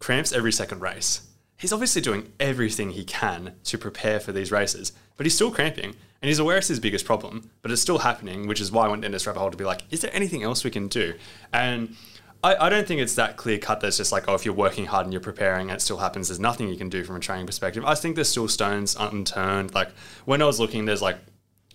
cramps 0.00 0.32
every 0.32 0.50
second 0.50 0.80
race. 0.80 1.20
He's 1.56 1.72
obviously 1.72 2.02
doing 2.02 2.32
everything 2.40 2.90
he 2.90 3.04
can 3.04 3.52
to 3.62 3.78
prepare 3.78 4.18
for 4.18 4.32
these 4.32 4.50
races, 4.50 4.90
but 5.16 5.24
he's 5.24 5.36
still 5.36 5.52
cramping. 5.52 5.94
And 6.22 6.28
he's 6.28 6.38
aware 6.38 6.56
it's 6.56 6.68
his 6.68 6.80
biggest 6.80 7.04
problem, 7.04 7.50
but 7.62 7.70
it's 7.70 7.82
still 7.82 7.98
happening, 7.98 8.46
which 8.46 8.60
is 8.60 8.72
why 8.72 8.86
I 8.86 8.88
went 8.88 9.02
down 9.02 9.12
this 9.12 9.26
rabbit 9.26 9.40
hole 9.40 9.50
to 9.50 9.56
be 9.56 9.64
like, 9.64 9.82
is 9.90 10.00
there 10.00 10.10
anything 10.14 10.42
else 10.42 10.64
we 10.64 10.70
can 10.70 10.88
do? 10.88 11.14
And 11.52 11.94
I, 12.42 12.66
I 12.66 12.68
don't 12.68 12.86
think 12.86 13.00
it's 13.00 13.16
that 13.16 13.36
clear 13.36 13.58
cut 13.58 13.80
that's 13.80 13.96
just 13.96 14.12
like, 14.12 14.28
oh, 14.28 14.34
if 14.34 14.44
you're 14.44 14.54
working 14.54 14.86
hard 14.86 15.04
and 15.04 15.12
you're 15.12 15.20
preparing 15.20 15.68
and 15.68 15.76
it 15.76 15.80
still 15.80 15.98
happens, 15.98 16.28
there's 16.28 16.40
nothing 16.40 16.68
you 16.68 16.76
can 16.76 16.88
do 16.88 17.04
from 17.04 17.16
a 17.16 17.20
training 17.20 17.46
perspective. 17.46 17.84
I 17.84 17.94
think 17.94 18.14
there's 18.14 18.28
still 18.28 18.48
stones 18.48 18.96
unturned. 18.98 19.74
Like 19.74 19.90
when 20.24 20.40
I 20.40 20.46
was 20.46 20.58
looking, 20.58 20.84
there's 20.84 21.02
like 21.02 21.18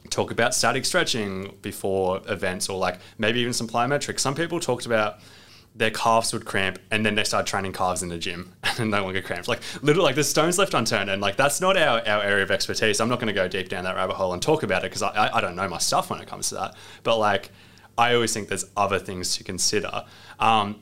talk 0.10 0.32
about 0.32 0.56
static 0.56 0.86
stretching 0.86 1.58
before 1.62 2.22
events 2.28 2.70
or 2.70 2.78
like 2.78 3.00
maybe 3.18 3.40
even 3.40 3.54
some 3.54 3.68
plyometrics. 3.68 4.20
Some 4.22 4.36
people 4.36 4.60
talked 4.60 4.86
about 4.86 5.20
their 5.74 5.92
calves 5.92 6.34
would 6.34 6.46
cramp 6.46 6.80
and 6.92 7.06
then 7.06 7.16
they 7.16 7.24
started 7.24 7.48
training 7.48 7.72
calves 7.72 8.04
in 8.04 8.10
the 8.10 8.18
gym 8.18 8.54
and 8.78 8.92
no 8.92 9.04
longer 9.04 9.22
cramps. 9.22 9.48
Like 9.48 9.62
little 9.82 10.04
like 10.04 10.16
the 10.16 10.24
stones 10.24 10.58
left 10.58 10.74
unturned 10.74 11.10
and 11.10 11.22
like 11.22 11.38
that's 11.38 11.62
not 11.62 11.78
our, 11.78 12.06
our 12.08 12.24
area 12.24 12.44
of 12.44 12.52
expertise. 12.52 13.00
I'm 13.00 13.10
not 13.10 13.20
going 13.20 13.28
to 13.28 13.34
go 13.34 13.48
deep 13.48 13.70
down 13.70 13.86
that 13.86 13.96
rabbit 13.96 14.16
hole 14.16 14.34
and 14.34 14.42
talk 14.42 14.64
about 14.64 14.84
it 14.84 14.92
because 14.92 15.02
I, 15.02 15.30
I 15.34 15.42
don't 15.42 15.56
know 15.56 15.70
my 15.70 15.78
stuff 15.78 16.10
when 16.10 16.20
it 16.20 16.28
comes 16.28 16.50
to 16.50 16.56
that. 16.56 16.76
But 17.04 17.18
like 17.18 17.52
I 17.98 18.14
always 18.14 18.34
think 18.34 18.50
there's 18.50 18.66
other 18.76 19.00
things 19.00 19.38
to 19.38 19.44
consider. 19.44 20.06
Um, 20.40 20.82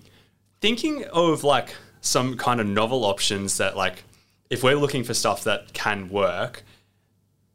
thinking 0.61 1.05
of 1.05 1.43
like 1.43 1.75
some 2.01 2.37
kind 2.37 2.59
of 2.59 2.67
novel 2.67 3.05
options 3.05 3.57
that 3.57 3.75
like 3.75 4.03
if 4.49 4.63
we're 4.63 4.75
looking 4.75 5.03
for 5.03 5.13
stuff 5.13 5.43
that 5.43 5.73
can 5.73 6.09
work, 6.09 6.63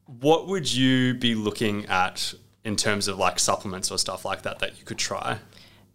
what 0.07 0.47
would 0.47 0.73
you 0.73 1.15
be 1.15 1.35
looking 1.35 1.87
at 1.87 2.35
in 2.63 2.77
terms 2.77 3.09
of 3.09 3.19
like 3.19 3.39
supplements 3.39 3.91
or 3.91 3.99
stuff 3.99 4.25
like 4.25 4.43
that 4.43 4.61
that 4.61 4.79
you 4.79 4.85
could 4.85 4.99
try? 4.99 5.39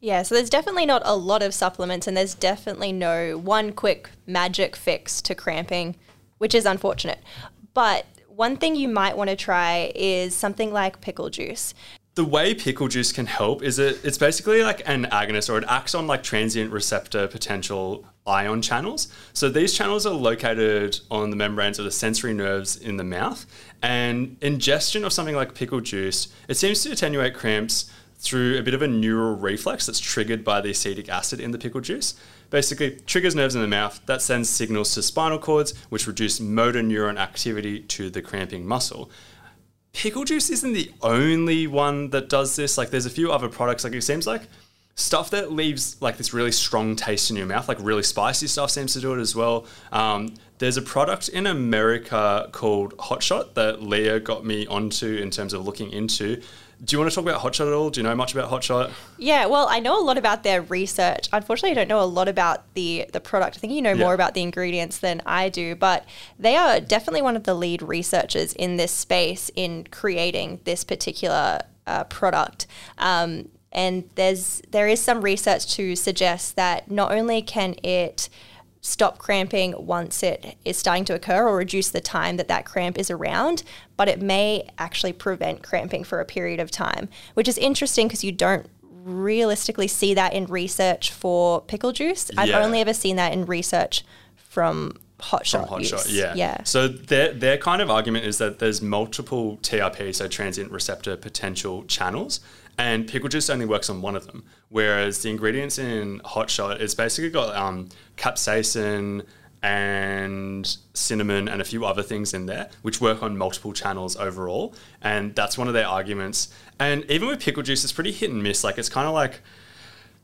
Yeah, 0.02 0.24
so 0.24 0.36
there's 0.36 0.50
definitely 0.50 0.86
not 0.86 1.02
a 1.06 1.16
lot 1.16 1.42
of 1.42 1.54
supplements, 1.54 2.08
and 2.08 2.16
there's 2.16 2.34
definitely 2.34 2.92
no 2.92 3.38
one 3.38 3.74
quick 3.74 4.10
magic 4.26 4.76
fix 4.76 5.22
to 5.24 5.36
cramping, 5.36 5.96
which 6.38 6.56
is 6.56 6.66
unfortunate. 6.66 7.20
But 7.74 8.06
one 8.28 8.56
thing 8.56 8.76
you 8.76 8.88
might 8.88 9.18
want 9.18 9.30
to 9.30 9.36
try 9.36 9.92
is 9.96 10.34
something 10.34 10.72
like 10.72 11.02
pickle 11.02 11.30
juice 11.30 11.74
the 12.20 12.26
way 12.26 12.54
pickle 12.54 12.90
juice 12.90 13.14
can 13.14 13.26
help 13.26 13.64
is 13.64 13.80
it 13.80 14.04
it's 14.04 14.18
basically 14.18 14.62
like 14.62 14.82
an 14.86 15.06
agonist 15.06 15.50
or 15.50 15.58
it 15.58 15.64
acts 15.70 15.96
on 15.96 16.06
like 16.06 16.22
transient 16.22 16.70
receptor 16.70 17.30
potential 17.30 18.06
ion 18.28 18.62
channels. 18.62 19.08
So 19.32 19.48
these 19.48 19.74
channels 19.74 20.06
are 20.06 20.14
located 20.14 21.00
on 21.10 21.30
the 21.30 21.38
membranes 21.38 21.80
of 21.80 21.86
the 21.86 21.92
sensory 21.92 22.34
nerves 22.34 22.76
in 22.76 22.98
the 22.98 23.06
mouth 23.06 23.46
and 23.82 24.36
ingestion 24.42 25.06
of 25.06 25.14
something 25.14 25.34
like 25.34 25.54
pickle 25.54 25.80
juice, 25.80 26.28
it 26.50 26.56
seems 26.56 26.84
to 26.84 26.92
attenuate 26.92 27.36
cramps 27.36 27.90
through 28.20 28.58
a 28.58 28.62
bit 28.62 28.74
of 28.74 28.82
a 28.82 28.88
neural 28.88 29.36
reflex 29.36 29.86
that's 29.86 30.00
triggered 30.00 30.44
by 30.44 30.60
the 30.62 30.72
acetic 30.72 31.08
acid 31.10 31.40
in 31.40 31.52
the 31.52 31.58
pickle 31.58 31.82
juice. 31.82 32.16
Basically, 32.50 32.98
triggers 33.06 33.34
nerves 33.34 33.56
in 33.56 33.62
the 33.62 33.68
mouth 33.68 34.02
that 34.06 34.22
sends 34.22 34.50
signals 34.50 34.94
to 34.94 35.02
spinal 35.02 35.40
cords, 35.40 35.74
which 35.90 36.06
reduce 36.06 36.40
motor 36.40 36.82
neuron 36.82 37.18
activity 37.18 37.80
to 37.82 38.10
the 38.10 38.22
cramping 38.22 38.68
muscle. 38.68 39.10
Pickle 39.94 40.26
juice 40.26 40.50
isn't 40.50 40.74
the 40.74 40.92
only 41.02 41.66
one 41.66 42.10
that 42.10 42.30
does 42.30 42.56
this. 42.56 42.78
Like, 42.78 42.90
there's 42.90 43.06
a 43.06 43.10
few 43.10 43.32
other 43.32 43.50
products. 43.50 43.84
Like, 43.84 43.94
it 43.94 44.04
seems 44.04 44.28
like 44.28 44.44
stuff 44.96 45.30
that 45.30 45.52
leaves 45.52 46.00
like 46.02 46.18
this 46.18 46.34
really 46.34 46.52
strong 46.52 46.96
taste 46.96 47.30
in 47.32 47.38
your 47.38 47.46
mouth, 47.46 47.68
like 47.68 47.78
really 47.80 48.04
spicy 48.04 48.48
stuff, 48.48 48.70
seems 48.70 48.94
to 48.94 49.00
do 49.00 49.14
it 49.14 49.20
as 49.20 49.36
well. 49.36 49.66
Um, 49.92 50.34
there's 50.58 50.76
a 50.76 50.82
product 50.82 51.30
in 51.30 51.48
America 51.48 52.50
called 52.52 52.94
Hot 53.00 53.24
Shot 53.24 53.56
that 53.56 53.82
Leah 53.82 54.20
got 54.20 54.46
me 54.46 54.68
onto 54.68 55.16
in 55.16 55.32
terms 55.32 55.54
of 55.54 55.66
looking 55.66 55.92
into. 55.92 56.42
Do 56.84 56.96
you 56.96 57.00
want 57.00 57.12
to 57.12 57.16
talk 57.16 57.24
about 57.26 57.42
Hot 57.42 57.54
Shot 57.54 57.68
at 57.68 57.74
all? 57.74 57.90
Do 57.90 58.00
you 58.00 58.04
know 58.08 58.16
much 58.16 58.34
about 58.34 58.50
Hot 58.50 58.64
Shot? 58.64 58.92
Yeah, 59.18 59.48
well, 59.48 59.68
I 59.70 59.80
know 59.80 60.00
a 60.00 60.04
lot 60.04 60.18
about 60.18 60.44
their 60.44 60.62
research. 60.62 61.28
Unfortunately, 61.34 61.72
I 61.72 61.74
don't 61.74 61.90
know 61.90 62.02
a 62.02 62.06
lot 62.06 62.30
about 62.30 62.74
the 62.74 63.06
the 63.12 63.20
product. 63.20 63.58
I 63.58 63.60
think 63.60 63.74
you 63.74 63.82
know 63.82 63.92
Yeah. 63.92 64.04
more 64.06 64.14
about 64.14 64.34
the 64.34 64.42
ingredients 64.42 64.98
than 65.00 65.22
I 65.26 65.50
do, 65.50 65.76
but 65.76 66.06
they 66.40 66.56
are 66.56 66.80
definitely 66.80 67.22
one 67.22 67.36
of 67.36 67.44
the 67.44 67.54
lead 67.54 67.82
researchers 67.82 68.54
in 68.54 68.78
this 68.78 68.94
space 68.94 69.52
in 69.56 69.88
creating 69.92 70.62
this 70.64 70.84
particular 70.86 71.60
uh, 71.86 72.06
product. 72.06 72.66
Um, 72.98 73.50
and 73.72 74.10
there's 74.16 74.62
there 74.72 74.88
is 74.88 75.02
some 75.02 75.22
research 75.22 75.76
to 75.76 75.96
suggest 75.98 76.56
that 76.56 76.90
not 76.90 77.12
only 77.12 77.42
can 77.42 77.76
it 77.84 78.30
stop 78.82 79.18
cramping 79.18 79.74
once 79.78 80.24
it 80.24 80.56
is 80.64 80.78
starting 80.78 81.06
to 81.06 81.14
occur 81.14 81.48
or 81.48 81.58
reduce 81.58 81.90
the 81.90 82.00
time 82.00 82.38
that 82.38 82.48
that 82.48 82.66
cramp 82.66 82.98
is 82.98 83.12
around, 83.12 83.64
but 83.98 84.08
it 84.08 84.22
may 84.22 84.68
actually 84.78 85.14
prevent 85.14 85.64
cramping 85.64 86.04
for 86.04 86.20
a 86.22 86.26
period 86.26 86.60
of 86.60 86.72
time, 86.72 87.10
which 87.34 87.48
is 87.48 87.58
interesting 87.58 88.08
because 88.08 88.24
you 88.24 88.32
don't 88.32 88.68
realistically 89.04 89.88
see 89.88 90.14
that 90.14 90.34
in 90.34 90.46
research 90.46 91.12
for 91.12 91.62
pickle 91.62 91.92
juice. 91.92 92.30
I've 92.38 92.50
Yeah. 92.50 92.64
only 92.64 92.80
ever 92.80 92.94
seen 92.94 93.16
that 93.18 93.34
in 93.34 93.46
research 93.46 94.04
from 94.36 94.98
hot 95.20 95.46
shot 95.46 95.68
Hot 95.70 95.80
use. 95.80 95.90
shot, 95.90 96.10
yeah. 96.10 96.34
Yeah. 96.36 96.64
So 96.64 96.88
their 96.88 97.34
their 97.34 97.58
kind 97.58 97.82
of 97.82 97.90
argument 97.90 98.26
is 98.26 98.38
that 98.38 98.60
there's 98.60 98.82
multiple 98.82 99.58
TRP, 99.62 100.14
so 100.16 100.28
transient 100.28 100.72
receptor 100.72 101.16
potential 101.18 101.84
channels, 101.86 102.40
and 102.78 103.08
pickle 103.08 103.30
juice 103.30 103.50
only 103.50 103.66
works 103.66 103.90
on 103.90 104.02
one 104.02 104.16
of 104.16 104.26
them. 104.28 104.44
Whereas 104.70 105.22
the 105.22 105.30
ingredients 105.30 105.78
in 105.78 106.22
hot 106.24 106.50
shot, 106.50 106.82
it's 106.82 106.96
basically 106.96 107.30
got 107.30 107.56
um, 107.56 107.90
capsaicin 108.18 109.26
and 109.62 110.78
cinnamon 110.94 111.50
and 111.50 111.62
a 111.62 111.66
few 111.66 111.86
other 111.86 112.02
things 112.02 112.34
in 112.34 112.46
there, 112.46 112.70
which 112.82 113.02
work 113.02 113.22
on 113.22 113.38
multiple 113.38 113.74
channels 113.74 114.16
overall. 114.16 114.74
And 115.02 115.36
that's 115.36 115.58
one 115.58 115.68
of 115.68 115.74
their 115.74 115.88
arguments. 115.88 116.54
And 116.80 117.04
even 117.12 117.28
with 117.28 117.42
pickle 117.42 117.64
juice, 117.64 117.84
it's 117.84 117.92
pretty 117.92 118.14
hit 118.14 118.30
and 118.30 118.42
miss. 118.42 118.64
Like 118.64 118.78
it's 118.78 118.90
kind 118.90 119.08
of 119.08 119.14
like 119.14 119.42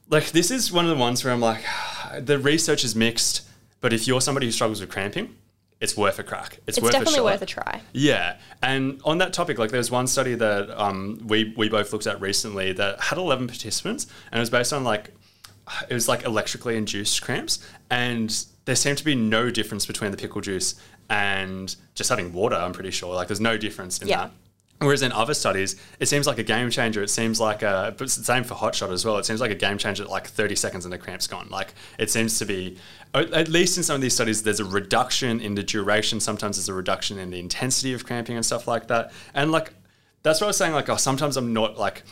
like 0.10 0.32
this 0.32 0.52
is 0.52 0.72
one 0.72 0.86
of 0.86 0.92
the 0.92 0.98
ones 0.98 1.24
where 1.24 1.34
I'm 1.34 1.42
like, 1.42 1.64
the 2.20 2.40
research 2.40 2.84
is 2.84 2.96
mixed, 2.96 3.45
but 3.86 3.94
if 3.94 4.08
you're 4.08 4.20
somebody 4.20 4.48
who 4.48 4.52
struggles 4.52 4.82
with 4.82 4.90
cramping, 4.90 5.36
it's 5.80 5.96
worth 5.96 6.18
a 6.18 6.24
crack. 6.24 6.58
It's, 6.66 6.80
It's 6.80 6.82
worth 6.84 6.94
definitely 6.94 7.20
a 7.20 7.24
worth 7.24 7.44
a 7.44 7.46
try. 7.46 7.82
Yeah, 7.94 8.38
and 8.64 9.00
on 9.06 9.20
that 9.20 9.32
topic, 9.32 9.60
like 9.60 9.70
there's 9.70 9.92
one 9.92 10.08
study 10.08 10.34
that 10.34 10.72
um, 10.72 11.22
we 11.28 11.54
we 11.56 11.70
both 11.70 11.94
looked 11.94 12.08
at 12.08 12.20
recently 12.20 12.74
that 12.74 13.00
had 13.00 13.20
11 13.20 13.46
participants, 13.46 14.08
and 14.32 14.40
it 14.40 14.42
was 14.42 14.50
based 14.50 14.74
on 14.74 14.84
like 14.84 15.12
it 15.88 15.94
was 15.94 16.08
like 16.08 16.24
electrically 16.24 16.78
induced 16.78 17.22
cramps, 17.22 17.60
and 17.92 18.48
there 18.66 18.76
seemed 18.76 18.98
to 18.98 19.06
be 19.06 19.14
no 19.14 19.52
difference 19.52 19.86
between 19.86 20.10
the 20.10 20.18
pickle 20.18 20.42
juice 20.42 20.74
and 21.12 21.76
just 21.94 22.10
having 22.10 22.34
water. 22.34 22.56
I'm 22.56 22.74
pretty 22.74 22.90
sure, 22.90 23.14
like 23.14 23.28
there's 23.28 23.40
no 23.40 23.56
difference 23.56 24.00
in 24.00 24.08
Yeah. 24.08 24.18
that. 24.18 24.32
Whereas 24.80 25.02
in 25.02 25.14
other 25.14 25.34
studies, 25.34 25.78
it 26.02 26.08
seems 26.08 26.28
like 26.28 26.38
a 26.38 26.44
game 26.44 26.70
changer. 26.70 27.02
It 27.02 27.10
seems 27.10 27.40
like 27.40 27.64
a, 27.64 27.96
but 27.98 28.04
it's 28.04 28.18
the 28.18 28.26
same 28.26 28.44
for 28.44 28.56
hot 28.56 28.76
shot 28.76 28.92
as 28.92 29.06
well. 29.06 29.18
It 29.18 29.26
seems 29.26 29.40
like 29.40 29.52
a 29.52 29.56
game 29.56 29.78
changer 29.78 30.04
like 30.04 30.28
30 30.28 30.56
seconds 30.56 30.86
and 30.86 30.92
the 30.92 30.98
cramp's 30.98 31.28
gone. 31.28 31.48
Like 31.50 31.74
it 31.98 32.12
seems 32.12 32.38
to 32.40 32.46
be, 32.46 32.78
at 33.14 33.32
at 33.32 33.48
least 33.48 33.78
in 33.78 33.84
some 33.84 33.96
of 33.96 34.02
these 34.02 34.14
studies, 34.14 34.44
there's 34.44 34.60
a 34.60 34.66
reduction 34.66 35.40
in 35.40 35.56
the 35.56 35.64
duration. 35.64 36.20
Sometimes 36.20 36.58
there's 36.58 36.68
a 36.68 36.74
reduction 36.74 37.18
in 37.18 37.30
the 37.30 37.40
intensity 37.40 37.94
of 37.94 38.06
cramping 38.06 38.36
and 38.36 38.46
stuff 38.46 38.68
like 38.68 38.88
that. 38.88 39.14
And 39.34 39.50
like, 39.50 39.74
that's 40.24 40.42
what 40.42 40.48
I 40.48 40.50
was 40.50 40.58
saying. 40.58 40.74
Like, 40.74 40.90
oh, 40.90 40.98
sometimes 40.98 41.38
I'm 41.38 41.54
not 41.54 41.78
like 41.78 42.04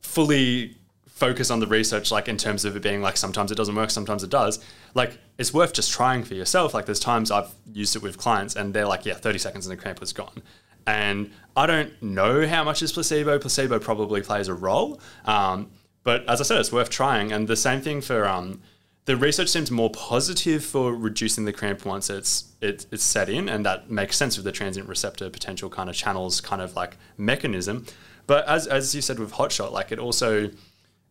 fully 0.00 0.78
focused 1.18 1.50
on 1.50 1.60
the 1.60 1.66
research, 1.66 2.10
like 2.10 2.28
in 2.28 2.36
terms 2.36 2.64
of 2.64 2.76
it 2.76 2.82
being 2.82 3.02
like 3.02 3.16
sometimes 3.16 3.50
it 3.50 3.56
doesn't 3.56 3.74
work, 3.74 3.90
sometimes 3.90 4.22
it 4.22 4.30
does. 4.30 4.64
Like, 4.94 5.18
it's 5.36 5.52
worth 5.52 5.72
just 5.74 5.92
trying 5.92 6.22
for 6.22 6.34
yourself. 6.34 6.72
Like, 6.72 6.86
there's 6.86 7.00
times 7.00 7.30
I've 7.30 7.50
used 7.72 7.96
it 7.96 8.02
with 8.02 8.16
clients 8.16 8.54
and 8.54 8.72
they're 8.72 8.86
like, 8.86 9.04
yeah, 9.04 9.14
30 9.14 9.38
seconds 9.38 9.66
and 9.66 9.76
the 9.76 9.80
cramp 9.80 10.00
was 10.00 10.12
gone. 10.12 10.42
And 10.88 11.30
I 11.54 11.66
don't 11.66 12.02
know 12.02 12.46
how 12.46 12.64
much 12.64 12.82
is 12.82 12.92
placebo. 12.92 13.38
Placebo 13.38 13.78
probably 13.78 14.22
plays 14.22 14.48
a 14.48 14.54
role. 14.54 15.00
Um, 15.26 15.70
but 16.02 16.26
as 16.26 16.40
I 16.40 16.44
said, 16.44 16.58
it's 16.60 16.72
worth 16.72 16.88
trying. 16.88 17.30
And 17.30 17.46
the 17.46 17.56
same 17.56 17.82
thing 17.82 18.00
for 18.00 18.26
um, 18.26 18.62
the 19.04 19.14
research 19.14 19.48
seems 19.48 19.70
more 19.70 19.90
positive 19.90 20.64
for 20.64 20.94
reducing 20.94 21.44
the 21.44 21.52
cramp 21.52 21.84
once 21.84 22.08
it's 22.08 22.52
it, 22.62 22.86
it's 22.90 23.04
set 23.04 23.28
in, 23.28 23.48
and 23.48 23.66
that 23.66 23.90
makes 23.90 24.16
sense 24.16 24.36
with 24.36 24.44
the 24.44 24.52
transient 24.52 24.88
receptor 24.88 25.28
potential 25.28 25.68
kind 25.68 25.90
of 25.90 25.94
channels 25.94 26.40
kind 26.40 26.62
of 26.62 26.74
like 26.74 26.96
mechanism. 27.18 27.84
But 28.26 28.46
as 28.46 28.66
as 28.66 28.94
you 28.94 29.02
said 29.02 29.18
with 29.18 29.32
hotshot, 29.32 29.70
like 29.70 29.92
it 29.92 29.98
also 29.98 30.50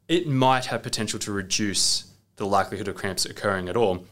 it 0.08 0.28
might 0.28 0.66
have 0.66 0.82
potential 0.82 1.20
to 1.20 1.32
reduce 1.32 2.12
the 2.38 2.46
likelihood 2.46 2.88
of 2.88 2.96
cramps 2.96 3.26
occurring 3.26 3.70
at 3.70 3.76
all, 3.76 4.06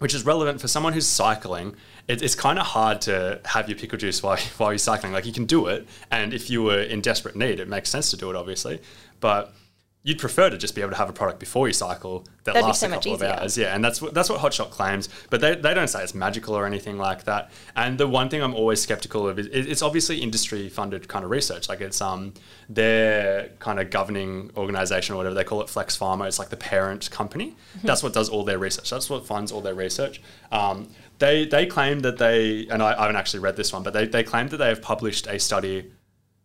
which 0.00 0.14
is 0.14 0.24
relevant 0.24 0.60
for 0.60 0.66
someone 0.66 0.92
who's 0.94 1.06
cycling. 1.06 1.76
It, 2.08 2.22
it's 2.22 2.34
kind 2.34 2.58
of 2.58 2.66
hard 2.66 3.00
to 3.02 3.40
have 3.44 3.68
your 3.68 3.78
pickle 3.78 3.98
juice 3.98 4.22
while, 4.24 4.38
while 4.56 4.72
you're 4.72 4.78
cycling. 4.78 5.12
Like 5.12 5.26
you 5.26 5.32
can 5.32 5.46
do 5.46 5.66
it, 5.68 5.86
and 6.10 6.34
if 6.34 6.50
you 6.50 6.62
were 6.62 6.80
in 6.80 7.00
desperate 7.00 7.36
need, 7.36 7.60
it 7.60 7.68
makes 7.68 7.88
sense 7.88 8.10
to 8.10 8.16
do 8.16 8.30
it, 8.30 8.36
obviously. 8.36 8.80
But 9.20 9.54
you'd 10.02 10.18
prefer 10.18 10.48
to 10.48 10.56
just 10.56 10.74
be 10.74 10.80
able 10.80 10.90
to 10.90 10.96
have 10.96 11.10
a 11.10 11.12
product 11.12 11.38
before 11.38 11.66
you 11.68 11.74
cycle 11.74 12.24
that 12.44 12.54
That'd 12.54 12.62
lasts 12.62 12.80
so 12.80 12.86
a 12.86 12.90
couple 12.90 13.12
of 13.12 13.22
hours. 13.22 13.58
Yeah, 13.58 13.74
and 13.74 13.84
that's 13.84 14.00
what 14.00 14.14
that's 14.14 14.30
what 14.30 14.40
Hotshot 14.40 14.70
claims, 14.70 15.10
but 15.28 15.42
they, 15.42 15.54
they 15.54 15.74
don't 15.74 15.88
say 15.88 16.02
it's 16.02 16.14
magical 16.14 16.54
or 16.54 16.64
anything 16.66 16.96
like 16.96 17.24
that. 17.24 17.50
And 17.76 17.98
the 17.98 18.08
one 18.08 18.30
thing 18.30 18.42
I'm 18.42 18.54
always 18.54 18.80
skeptical 18.80 19.28
of 19.28 19.38
is 19.38 19.46
it's 19.48 19.82
obviously 19.82 20.22
industry 20.22 20.68
funded 20.70 21.06
kind 21.08 21.24
of 21.24 21.30
research. 21.30 21.68
Like 21.68 21.82
it's 21.82 22.00
um 22.00 22.32
their 22.68 23.50
kind 23.58 23.78
of 23.78 23.90
governing 23.90 24.50
organization 24.56 25.14
or 25.14 25.18
whatever 25.18 25.34
they 25.34 25.44
call 25.44 25.60
it, 25.60 25.68
Flex 25.68 25.98
Pharma. 25.98 26.26
It's 26.26 26.38
like 26.38 26.48
the 26.48 26.56
parent 26.56 27.10
company. 27.10 27.56
Mm-hmm. 27.76 27.86
That's 27.86 28.02
what 28.02 28.14
does 28.14 28.30
all 28.30 28.44
their 28.44 28.58
research. 28.58 28.88
That's 28.88 29.10
what 29.10 29.26
funds 29.26 29.52
all 29.52 29.60
their 29.60 29.74
research. 29.74 30.22
Um, 30.50 30.88
they 31.18 31.44
they 31.44 31.66
claim 31.66 32.00
that 32.00 32.16
they 32.16 32.66
and 32.70 32.82
I, 32.82 32.96
I 32.98 33.02
haven't 33.02 33.16
actually 33.16 33.40
read 33.40 33.56
this 33.56 33.70
one, 33.70 33.82
but 33.82 33.92
they 33.92 34.06
they 34.06 34.24
claim 34.24 34.48
that 34.48 34.56
they 34.56 34.68
have 34.68 34.80
published 34.80 35.26
a 35.26 35.38
study 35.38 35.92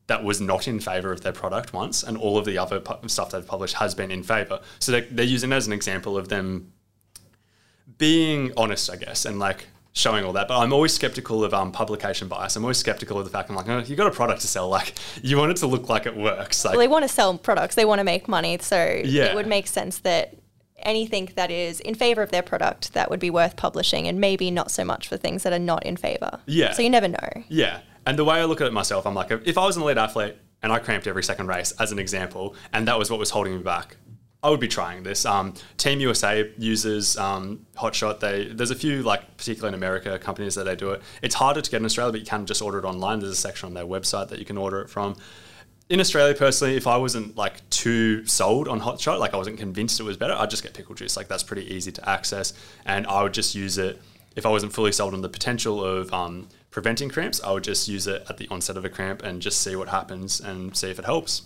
that 0.07 0.23
was 0.23 0.39
not 0.39 0.67
in 0.67 0.79
favor 0.79 1.11
of 1.11 1.21
their 1.21 1.31
product 1.33 1.73
once, 1.73 2.03
and 2.03 2.15
all 2.17 2.37
of 2.37 2.45
the 2.45 2.57
other 2.57 2.79
pu- 2.79 3.07
stuff 3.07 3.31
they've 3.31 3.45
published 3.45 3.75
has 3.75 3.95
been 3.95 4.11
in 4.11 4.21
favor. 4.23 4.59
So 4.79 4.91
they're, 4.91 5.07
they're 5.09 5.25
using 5.25 5.51
it 5.51 5.55
as 5.55 5.67
an 5.67 5.73
example 5.73 6.17
of 6.17 6.29
them 6.29 6.71
being 7.97 8.51
honest, 8.57 8.89
I 8.89 8.95
guess, 8.97 9.25
and 9.25 9.39
like 9.39 9.67
showing 9.93 10.25
all 10.25 10.33
that. 10.33 10.47
But 10.47 10.59
I'm 10.59 10.73
always 10.73 10.93
skeptical 10.93 11.43
of 11.43 11.53
um, 11.53 11.71
publication 11.71 12.27
bias. 12.27 12.55
I'm 12.55 12.63
always 12.63 12.77
skeptical 12.77 13.17
of 13.17 13.23
the 13.25 13.31
fact 13.31 13.49
I'm 13.49 13.55
like, 13.55 13.69
oh, 13.69 13.79
you 13.79 13.95
got 13.95 14.07
a 14.07 14.11
product 14.11 14.41
to 14.41 14.47
sell, 14.47 14.69
like 14.79 14.93
you 15.23 15.37
want 15.37 15.51
it 15.51 15.57
to 15.57 15.67
look 15.67 15.89
like 15.89 16.05
it 16.05 16.15
works. 16.15 16.63
Like, 16.65 16.73
Well, 16.73 16.79
they 16.81 16.87
want 16.87 17.03
to 17.03 17.09
sell 17.09 17.37
products, 17.37 17.75
they 17.75 17.85
want 17.85 17.99
to 17.99 18.03
make 18.03 18.27
money. 18.27 18.57
So 18.59 19.01
Yeah. 19.03 19.25
it 19.25 19.35
would 19.35 19.47
make 19.47 19.67
sense 19.67 19.99
that 19.99 20.35
anything 20.79 21.29
that 21.35 21.49
is 21.49 21.79
in 21.79 21.95
favor 21.95 22.21
of 22.21 22.29
their 22.31 22.43
product 22.43 22.93
that 22.93 23.09
would 23.09 23.19
be 23.19 23.29
worth 23.29 23.55
publishing 23.55 24.07
and 24.07 24.19
maybe 24.19 24.51
not 24.51 24.69
so 24.69 24.83
much 24.83 25.07
for 25.07 25.17
things 25.17 25.41
that 25.43 25.53
are 25.53 25.57
not 25.59 25.83
in 25.85 25.95
favor. 25.95 26.39
Yeah. 26.45 26.73
So 26.73 26.81
you 26.81 26.89
never 26.89 27.07
know. 27.07 27.43
Yeah. 27.47 27.79
And 28.05 28.19
the 28.19 28.25
way 28.25 28.39
I 28.39 28.45
look 28.45 28.61
at 28.61 28.67
it 28.67 28.73
myself, 28.73 29.07
I'm 29.07 29.15
like, 29.15 29.31
if 29.31 29.57
I 29.57 29.65
was 29.65 29.77
an 29.77 29.83
elite 29.83 29.97
athlete 29.97 30.37
and 30.61 30.71
I 30.71 30.79
cramped 30.79 31.07
every 31.07 31.23
second 31.23 31.47
race, 31.47 31.71
as 31.79 31.91
an 31.91 31.99
example, 31.99 32.55
and 32.71 32.87
that 32.87 32.99
was 32.99 33.09
what 33.09 33.19
was 33.19 33.31
holding 33.31 33.55
me 33.55 33.63
back, 33.63 33.97
I 34.45 34.49
would 34.49 34.59
be 34.59 34.67
trying 34.67 35.01
this. 35.01 35.25
Um, 35.25 35.55
Team 35.77 35.99
USA 36.01 36.51
uses 36.55 37.17
um, 37.17 37.65
Hotshot. 37.75 38.19
They 38.19 38.45
there's 38.45 38.69
a 38.69 38.75
few 38.75 39.01
like 39.01 39.37
particularly 39.37 39.69
in 39.69 39.73
America 39.73 40.19
companies 40.19 40.53
that 40.53 40.65
they 40.65 40.75
do 40.75 40.91
it. 40.91 41.01
It's 41.23 41.33
harder 41.33 41.61
to 41.61 41.71
get 41.71 41.77
in 41.77 41.85
Australia, 41.85 42.11
but 42.11 42.19
you 42.19 42.27
can 42.27 42.45
just 42.45 42.61
order 42.61 42.77
it 42.77 42.85
online. 42.85 43.19
There's 43.19 43.31
a 43.31 43.35
section 43.35 43.65
on 43.65 43.73
their 43.73 43.87
website 43.87 44.29
that 44.29 44.37
you 44.37 44.45
can 44.45 44.55
order 44.55 44.81
it 44.81 44.89
from. 44.91 45.15
In 45.89 45.99
Australia, 45.99 46.35
personally, 46.35 46.77
if 46.77 46.85
I 46.85 46.97
wasn't 46.97 47.35
like 47.35 47.67
too 47.71 48.23
sold 48.27 48.67
on 48.67 48.81
Hotshot, 48.81 49.19
like 49.19 49.33
I 49.33 49.37
wasn't 49.37 49.57
convinced 49.57 49.99
it 49.99 50.03
was 50.03 50.15
better, 50.15 50.33
I'd 50.33 50.51
just 50.51 50.61
get 50.61 50.75
pickle 50.75 50.93
juice. 50.93 51.17
Like 51.17 51.27
that's 51.27 51.43
pretty 51.43 51.73
easy 51.73 51.91
to 51.93 52.07
access, 52.07 52.53
and 52.85 53.07
I 53.07 53.23
would 53.23 53.33
just 53.33 53.55
use 53.55 53.79
it 53.79 53.99
if 54.35 54.45
I 54.45 54.49
wasn't 54.49 54.73
fully 54.73 54.91
sold 54.91 55.15
on 55.15 55.21
the 55.21 55.29
potential 55.29 55.83
of 55.83 56.13
um, 56.13 56.49
preventing 56.75 57.07
cramps. 57.07 57.41
I 57.41 57.53
would 57.53 57.63
just 57.63 57.87
use 57.87 58.05
it 58.05 58.25
at 58.27 58.35
the 58.35 58.49
onset 58.49 58.75
of 58.75 58.83
a 58.83 58.89
cramp 58.89 59.23
and 59.23 59.41
just 59.41 59.61
see 59.61 59.77
what 59.77 59.87
happens 59.87 60.41
and 60.41 60.75
see 60.75 60.89
if 60.89 60.99
it 60.99 61.05
helps. 61.05 61.43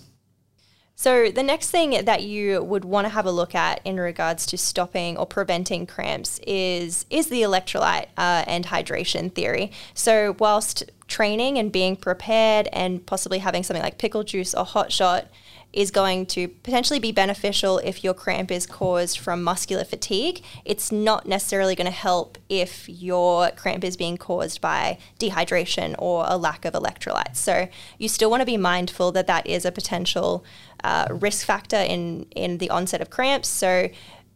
So 0.96 1.30
the 1.30 1.44
next 1.44 1.70
thing 1.70 2.04
that 2.04 2.24
you 2.24 2.64
would 2.64 2.84
want 2.84 3.06
to 3.06 3.10
have 3.10 3.28
a 3.28 3.32
look 3.32 3.54
at 3.54 3.80
in 3.86 4.00
regards 4.00 4.48
to 4.48 4.58
stopping 4.58 5.18
or 5.18 5.28
preventing 5.28 5.86
cramps 5.86 6.40
is 6.48 7.06
is 7.12 7.28
the 7.28 7.44
electrolyte 7.44 8.08
uh, 8.18 8.44
and 8.48 8.66
hydration 8.66 9.32
theory. 9.32 9.72
So 9.94 10.36
whilst 10.40 10.84
training 11.08 11.60
and 11.60 11.72
being 11.72 11.96
prepared 11.96 12.68
and 12.74 13.06
possibly 13.06 13.38
having 13.38 13.62
something 13.62 13.84
like 13.84 14.00
pickle 14.00 14.24
juice 14.24 14.56
or 14.56 14.66
hot 14.66 14.92
shot 14.92 15.28
is 15.72 15.92
going 15.92 16.26
to 16.26 16.48
potentially 16.48 17.00
be 17.00 17.12
beneficial 17.12 17.78
if 17.80 18.04
your 18.04 18.14
cramp 18.14 18.52
is 18.52 18.66
caused 18.66 19.20
from 19.20 19.44
muscular 19.44 19.84
fatigue. 19.84 20.42
It's 20.66 20.92
not 20.92 21.28
necessarily 21.28 21.76
going 21.76 21.86
to 21.86 21.92
help 21.92 22.38
if 22.50 22.90
your 22.90 23.52
cramp 23.52 23.84
is 23.84 23.96
being 23.96 24.18
caused 24.18 24.62
by 24.62 24.98
dehydration 25.20 25.96
or 26.00 26.26
a 26.28 26.38
lack 26.38 26.66
of 26.66 26.74
electrolytes. 26.74 27.38
So 27.38 27.68
you 27.98 28.10
still 28.10 28.32
want 28.32 28.42
to 28.42 28.46
be 28.46 28.58
mindful 28.58 29.12
that 29.12 29.28
that 29.28 29.46
is 29.46 29.64
a 29.64 29.72
potential 29.72 30.44
uh, 30.84 31.08
risk 31.12 31.46
factor 31.46 31.78
in 31.78 32.26
in 32.32 32.58
the 32.58 32.70
onset 32.70 33.02
of 33.02 33.10
cramps. 33.10 33.50
So 33.50 33.90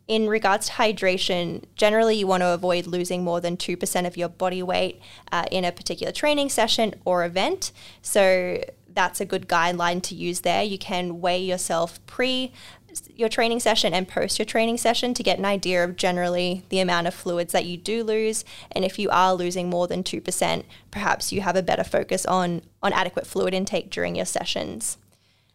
in 0.07 0.27
regards 0.27 0.67
to 0.67 0.73
hydration, 0.73 1.63
generally 1.75 2.17
you 2.17 2.27
want 2.27 2.41
to 2.41 2.49
avoid 2.49 2.85
losing 2.85 3.23
more 3.23 3.39
than 3.39 3.55
2% 3.55 4.05
of 4.05 4.17
your 4.17 4.27
body 4.27 4.61
weight 4.61 5.01
uh, 5.31 5.45
in 5.49 5.63
a 5.63 5.71
particular 5.71 6.11
training 6.11 6.49
session 6.49 6.93
or 7.05 7.23
event. 7.23 7.71
So 8.01 8.61
that's 8.93 9.21
a 9.21 9.25
good 9.25 9.47
guideline 9.47 10.01
to 10.03 10.15
use 10.15 10.41
there. 10.41 10.63
You 10.63 10.77
can 10.77 11.21
weigh 11.21 11.41
yourself 11.41 12.05
pre 12.05 12.51
your 13.15 13.29
training 13.29 13.59
session 13.59 13.93
and 13.93 14.07
post 14.07 14.37
your 14.37 14.45
training 14.45 14.77
session 14.77 15.13
to 15.15 15.23
get 15.23 15.39
an 15.39 15.45
idea 15.45 15.83
of 15.83 15.95
generally 15.95 16.63
the 16.69 16.79
amount 16.79 17.07
of 17.07 17.13
fluids 17.13 17.51
that 17.51 17.65
you 17.65 17.77
do 17.77 18.03
lose. 18.03 18.45
And 18.71 18.85
if 18.85 18.99
you 18.99 19.09
are 19.09 19.33
losing 19.33 19.69
more 19.69 19.87
than 19.87 20.03
2%, 20.03 20.63
perhaps 20.91 21.31
you 21.31 21.41
have 21.41 21.55
a 21.55 21.63
better 21.63 21.83
focus 21.83 22.25
on, 22.25 22.61
on 22.81 22.93
adequate 22.93 23.25
fluid 23.25 23.53
intake 23.53 23.89
during 23.89 24.15
your 24.15 24.25
sessions. 24.25 24.97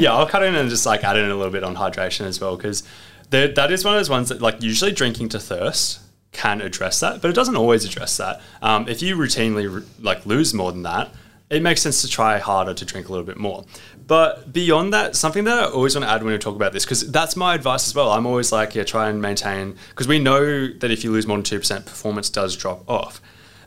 Yeah, 0.01 0.15
I'll 0.15 0.27
cut 0.27 0.43
in 0.43 0.55
and 0.55 0.71
just 0.71 0.87
like 0.87 1.05
add 1.05 1.17
in 1.17 1.31
a 1.31 1.35
little 1.37 1.53
bit 1.53 1.65
on 1.65 1.77
hydration 1.77 2.27
as 2.27 2.41
well 2.41 2.57
because 2.57 2.83
that 3.31 3.71
is 3.71 3.85
one 3.85 3.95
of 3.95 3.99
those 3.99 4.11
ones 4.11 4.31
that 4.31 4.41
like 4.41 4.63
usually 4.63 4.93
drinking 4.93 5.29
to 5.31 5.41
thirst 5.41 6.01
can 6.33 6.61
address 6.61 7.01
that, 7.01 7.21
but 7.21 7.31
it 7.31 7.35
doesn't 7.35 7.57
always 7.57 7.85
address 7.85 8.17
that. 8.19 8.41
Um, 8.63 8.89
if 8.89 9.03
you 9.03 9.17
routinely 9.17 9.85
like 10.01 10.25
lose 10.27 10.55
more 10.55 10.73
than 10.73 10.83
that, 10.83 11.13
it 11.51 11.63
makes 11.63 11.81
sense 11.81 12.03
to 12.03 12.09
try 12.09 12.39
harder 12.39 12.75
to 12.75 12.85
drink 12.85 13.09
a 13.09 13.13
little 13.13 13.27
bit 13.27 13.39
more. 13.39 13.65
But 14.07 14.53
beyond 14.53 14.93
that, 14.93 15.17
something 15.17 15.45
that 15.45 15.59
I 15.59 15.67
always 15.67 15.95
want 15.95 16.05
to 16.05 16.11
add 16.11 16.23
when 16.23 16.33
we 16.33 16.39
talk 16.39 16.57
about 16.57 16.73
this, 16.73 16.85
because 16.85 17.11
that's 17.11 17.37
my 17.37 17.55
advice 17.55 17.89
as 17.89 17.95
well. 17.95 18.11
I'm 18.11 18.27
always 18.27 18.53
like, 18.53 18.75
yeah, 18.75 18.85
try 18.85 19.09
and 19.09 19.21
maintain, 19.21 19.77
because 19.91 20.09
we 20.09 20.19
know 20.19 20.69
that 20.69 20.91
if 20.91 21.05
you 21.05 21.13
lose 21.13 21.27
more 21.27 21.37
than 21.37 21.45
2%, 21.45 21.85
performance 21.87 22.31
does 22.31 22.57
drop 22.57 22.89
off. 22.89 23.21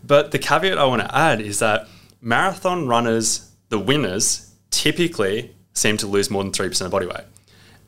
But 0.03 0.31
the 0.31 0.39
caveat 0.39 0.77
I 0.77 0.85
want 0.85 1.01
to 1.01 1.15
add 1.15 1.41
is 1.41 1.59
that 1.59 1.87
marathon 2.21 2.87
runners, 2.87 3.51
the 3.69 3.79
winners, 3.79 4.51
typically 4.69 5.55
seem 5.73 5.97
to 5.97 6.07
lose 6.07 6.29
more 6.29 6.43
than 6.43 6.51
3% 6.51 6.85
of 6.85 6.91
body 6.91 7.05
weight. 7.05 7.25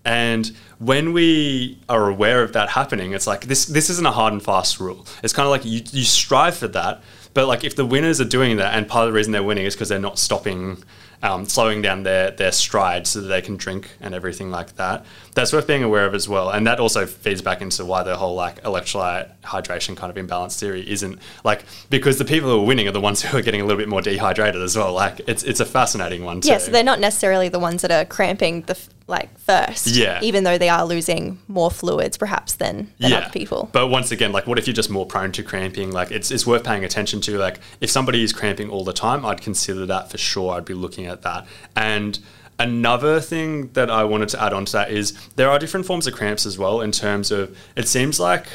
And 0.06 0.52
when 0.80 1.14
we 1.14 1.80
are 1.88 2.10
aware 2.10 2.44
of 2.44 2.54
that 2.54 2.70
happening, 2.70 3.14
it's 3.14 3.26
like 3.26 3.46
this 3.46 3.66
this 3.66 3.90
isn't 3.90 4.06
a 4.06 4.12
hard 4.12 4.34
and 4.34 4.44
fast 4.44 4.80
rule. 4.80 5.08
It's 5.24 5.32
kind 5.32 5.46
of 5.46 5.52
like 5.52 5.64
you, 5.64 5.82
you 5.92 6.04
strive 6.04 6.58
for 6.58 6.68
that, 6.70 7.02
but 7.34 7.48
like 7.48 7.64
if 7.64 7.76
the 7.76 7.86
winners 7.86 8.22
are 8.22 8.26
doing 8.26 8.58
that, 8.58 8.76
and 8.76 8.88
part 8.88 9.08
of 9.08 9.14
the 9.14 9.18
reason 9.18 9.32
they're 9.32 9.44
winning 9.44 9.66
is 9.66 9.76
because 9.76 9.90
they're 9.90 10.00
not 10.00 10.20
stopping, 10.20 10.84
um, 11.24 11.46
slowing 11.46 11.82
down 11.82 12.04
their 12.04 12.32
their 12.32 12.52
stride 12.52 13.08
so 13.08 13.22
that 13.22 13.28
they 13.28 13.42
can 13.42 13.56
drink 13.56 13.90
and 14.02 14.14
everything 14.14 14.52
like 14.52 14.76
that. 14.76 15.06
That's 15.34 15.52
worth 15.54 15.66
being 15.66 15.82
aware 15.82 16.06
of 16.06 16.14
as 16.14 16.28
well, 16.30 16.50
and 16.50 16.68
that 16.68 16.80
also 16.80 17.06
feeds 17.08 17.42
back 17.42 17.62
into 17.62 17.86
why 17.86 18.04
the 18.04 18.18
whole 18.18 18.36
like 18.36 18.62
electrolyte 18.64 19.32
hydration 19.44 19.96
kind 19.96 20.12
of 20.12 20.18
imbalance 20.18 20.60
theory 20.60 20.88
isn't 20.88 21.20
like 21.44 21.64
because 21.90 22.18
the 22.18 22.26
people 22.26 22.50
who 22.50 22.62
are 22.62 22.66
winning 22.66 22.88
are 22.88 22.92
the 22.92 23.02
ones 23.02 23.22
who 23.22 23.38
are 23.38 23.42
getting 23.42 23.62
a 23.62 23.66
little 23.66 23.80
bit 23.80 23.90
more 23.90 24.02
dehydrated 24.02 24.62
as 24.62 24.78
well. 24.78 24.94
Like 24.94 25.22
it's 25.26 25.44
it's 25.44 25.62
a 25.62 25.66
fascinating 25.66 26.26
one. 26.26 26.42
Too. 26.42 26.50
Yeah, 26.50 26.58
so 26.58 26.72
they're 26.72 26.84
not 26.84 27.00
necessarily 27.00 27.48
the 27.48 27.60
ones 27.60 27.82
that 27.84 27.92
are 27.92 28.06
cramping 28.06 28.62
the 28.64 28.78
like 29.08 29.38
first. 29.38 29.88
Yeah. 29.88 30.20
Even 30.22 30.44
though 30.44 30.58
they 30.58 30.70
are 30.70 30.86
losing 30.86 31.40
more 31.48 31.70
fluids 31.70 32.18
perhaps 32.18 32.56
than, 32.56 32.92
than 33.00 33.12
yeah. 33.12 33.18
other 33.20 33.30
people. 33.32 33.70
But 33.72 33.88
once 33.88 34.12
again, 34.12 34.32
like 34.32 34.48
what 34.48 34.58
if 34.58 34.68
you're 34.68 34.74
just 34.74 34.90
more 34.90 35.06
prone 35.06 35.32
to 35.34 35.44
cramping? 35.44 35.92
Like 35.92 36.12
it's, 36.12 36.32
it's 36.32 36.48
worth 36.48 36.64
paying 36.64 36.84
attention 36.84 37.22
to. 37.22 37.38
Like 37.38 37.60
if 37.82 37.90
somebody 37.90 38.24
is 38.24 38.34
cramping 38.34 38.70
all 38.70 38.84
the 38.84 38.94
time, 38.94 39.26
I'd 39.26 39.42
consider 39.42 39.86
that 39.88 40.10
for 40.10 40.18
sure. 40.18 40.54
I'd 40.54 40.66
be 40.66 40.74
looking 40.74 41.06
at 41.06 41.13
that. 41.22 41.46
And 41.76 42.20
Another 42.60 43.20
thing 43.20 43.72
that 43.74 43.90
I 43.90 44.04
wanted 44.04 44.30
to 44.30 44.42
add 44.42 44.54
on 44.54 44.66
to 44.66 44.72
that 44.74 44.92
is 44.92 45.14
there 45.36 45.50
are 45.50 45.58
different 45.58 45.88
forms 45.88 46.06
of 46.06 46.14
cramps 46.14 46.46
as 46.46 46.58
well 46.58 46.82
in 46.82 46.92
terms 46.92 47.32
of 47.32 47.58
it 47.76 47.88
seems 47.88 48.20
like 48.20 48.46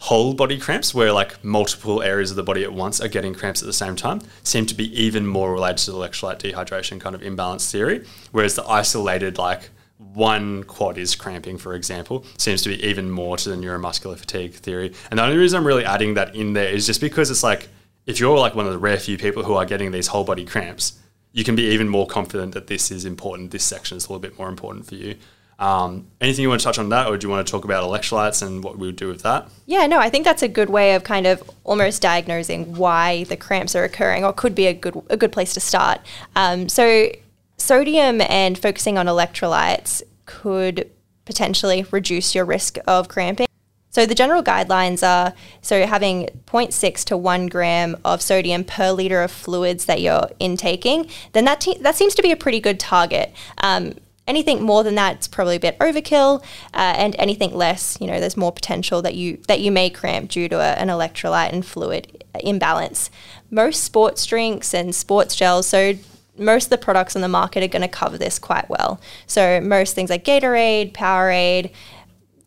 whole 0.00 0.32
body 0.34 0.58
cramps, 0.58 0.94
where 0.94 1.12
like 1.12 1.42
multiple 1.44 2.02
areas 2.02 2.30
of 2.30 2.36
the 2.36 2.42
body 2.42 2.64
at 2.64 2.72
once 2.72 3.00
are 3.00 3.08
getting 3.08 3.34
cramps 3.34 3.62
at 3.62 3.66
the 3.66 3.72
same 3.72 3.94
time, 3.94 4.20
seem 4.42 4.66
to 4.66 4.74
be 4.74 4.92
even 5.00 5.26
more 5.26 5.52
related 5.52 5.78
to 5.78 5.92
the 5.92 5.96
electrolyte 5.96 6.38
dehydration 6.38 7.00
kind 7.00 7.14
of 7.14 7.22
imbalance 7.22 7.70
theory. 7.70 8.04
Whereas 8.32 8.56
the 8.56 8.64
isolated, 8.64 9.38
like 9.38 9.70
one 9.98 10.64
quad 10.64 10.96
is 10.96 11.14
cramping, 11.14 11.58
for 11.58 11.74
example, 11.74 12.24
seems 12.38 12.62
to 12.62 12.70
be 12.70 12.82
even 12.84 13.10
more 13.10 13.36
to 13.36 13.50
the 13.50 13.56
neuromuscular 13.56 14.18
fatigue 14.18 14.54
theory. 14.54 14.94
And 15.10 15.18
the 15.18 15.24
only 15.24 15.36
reason 15.36 15.58
I'm 15.58 15.66
really 15.66 15.84
adding 15.84 16.14
that 16.14 16.34
in 16.34 16.54
there 16.54 16.68
is 16.68 16.86
just 16.86 17.02
because 17.02 17.30
it's 17.30 17.42
like 17.42 17.68
if 18.06 18.18
you're 18.18 18.38
like 18.38 18.54
one 18.54 18.66
of 18.66 18.72
the 18.72 18.78
rare 18.78 18.98
few 18.98 19.18
people 19.18 19.44
who 19.44 19.54
are 19.54 19.66
getting 19.66 19.92
these 19.92 20.06
whole 20.08 20.24
body 20.24 20.46
cramps, 20.46 20.98
you 21.32 21.44
can 21.44 21.54
be 21.54 21.64
even 21.64 21.88
more 21.88 22.06
confident 22.06 22.54
that 22.54 22.66
this 22.66 22.90
is 22.90 23.04
important. 23.04 23.50
This 23.50 23.64
section 23.64 23.96
is 23.96 24.06
a 24.06 24.08
little 24.08 24.20
bit 24.20 24.38
more 24.38 24.48
important 24.48 24.86
for 24.86 24.94
you. 24.96 25.16
Um, 25.60 26.06
anything 26.22 26.42
you 26.42 26.48
want 26.48 26.62
to 26.62 26.64
touch 26.64 26.78
on 26.78 26.88
that, 26.88 27.06
or 27.06 27.18
do 27.18 27.26
you 27.26 27.30
want 27.30 27.46
to 27.46 27.50
talk 27.50 27.64
about 27.64 27.84
electrolytes 27.84 28.44
and 28.44 28.64
what 28.64 28.78
we 28.78 28.86
would 28.86 28.96
do 28.96 29.08
with 29.08 29.22
that? 29.22 29.48
Yeah, 29.66 29.86
no, 29.86 29.98
I 29.98 30.08
think 30.08 30.24
that's 30.24 30.42
a 30.42 30.48
good 30.48 30.70
way 30.70 30.94
of 30.94 31.04
kind 31.04 31.26
of 31.26 31.48
almost 31.64 32.00
diagnosing 32.00 32.76
why 32.76 33.24
the 33.24 33.36
cramps 33.36 33.76
are 33.76 33.84
occurring, 33.84 34.24
or 34.24 34.32
could 34.32 34.54
be 34.54 34.66
a 34.66 34.72
good 34.72 35.00
a 35.10 35.18
good 35.18 35.32
place 35.32 35.52
to 35.54 35.60
start. 35.60 36.00
Um, 36.34 36.70
so, 36.70 37.10
sodium 37.58 38.22
and 38.22 38.58
focusing 38.58 38.96
on 38.96 39.04
electrolytes 39.04 40.02
could 40.24 40.90
potentially 41.26 41.84
reduce 41.90 42.34
your 42.34 42.46
risk 42.46 42.78
of 42.86 43.08
cramping. 43.08 43.49
So 43.90 44.06
the 44.06 44.14
general 44.14 44.42
guidelines 44.42 45.06
are 45.06 45.34
so 45.62 45.86
having 45.86 46.28
0.6 46.46 47.04
to 47.04 47.16
1 47.16 47.46
gram 47.48 47.96
of 48.04 48.22
sodium 48.22 48.64
per 48.64 48.92
liter 48.92 49.22
of 49.22 49.30
fluids 49.30 49.84
that 49.86 50.00
you're 50.00 50.30
intaking, 50.38 51.08
then 51.32 51.44
that, 51.44 51.60
te- 51.60 51.78
that 51.78 51.96
seems 51.96 52.14
to 52.14 52.22
be 52.22 52.30
a 52.30 52.36
pretty 52.36 52.60
good 52.60 52.78
target. 52.78 53.32
Um, 53.58 53.94
anything 54.30 54.62
more 54.62 54.84
than 54.84 54.94
that, 54.94 55.16
it's 55.16 55.28
probably 55.28 55.56
a 55.56 55.60
bit 55.60 55.78
overkill, 55.80 56.42
uh, 56.72 56.94
and 56.96 57.16
anything 57.18 57.52
less, 57.52 57.98
you 58.00 58.06
know, 58.06 58.20
there's 58.20 58.36
more 58.36 58.52
potential 58.52 59.02
that 59.02 59.16
you 59.16 59.38
that 59.48 59.60
you 59.60 59.72
may 59.72 59.90
cramp 59.90 60.30
due 60.30 60.48
to 60.48 60.56
a, 60.56 60.72
an 60.74 60.88
electrolyte 60.88 61.52
and 61.52 61.66
fluid 61.66 62.24
imbalance. 62.40 63.10
Most 63.50 63.82
sports 63.82 64.24
drinks 64.24 64.72
and 64.72 64.94
sports 64.94 65.34
gels, 65.34 65.66
so 65.66 65.94
most 66.38 66.64
of 66.64 66.70
the 66.70 66.78
products 66.78 67.16
on 67.16 67.22
the 67.22 67.28
market 67.28 67.62
are 67.62 67.68
going 67.68 67.82
to 67.82 67.88
cover 67.88 68.16
this 68.16 68.38
quite 68.38 68.70
well. 68.70 69.00
So 69.26 69.60
most 69.60 69.94
things 69.94 70.08
like 70.08 70.24
Gatorade, 70.24 70.92
Powerade, 70.92 71.72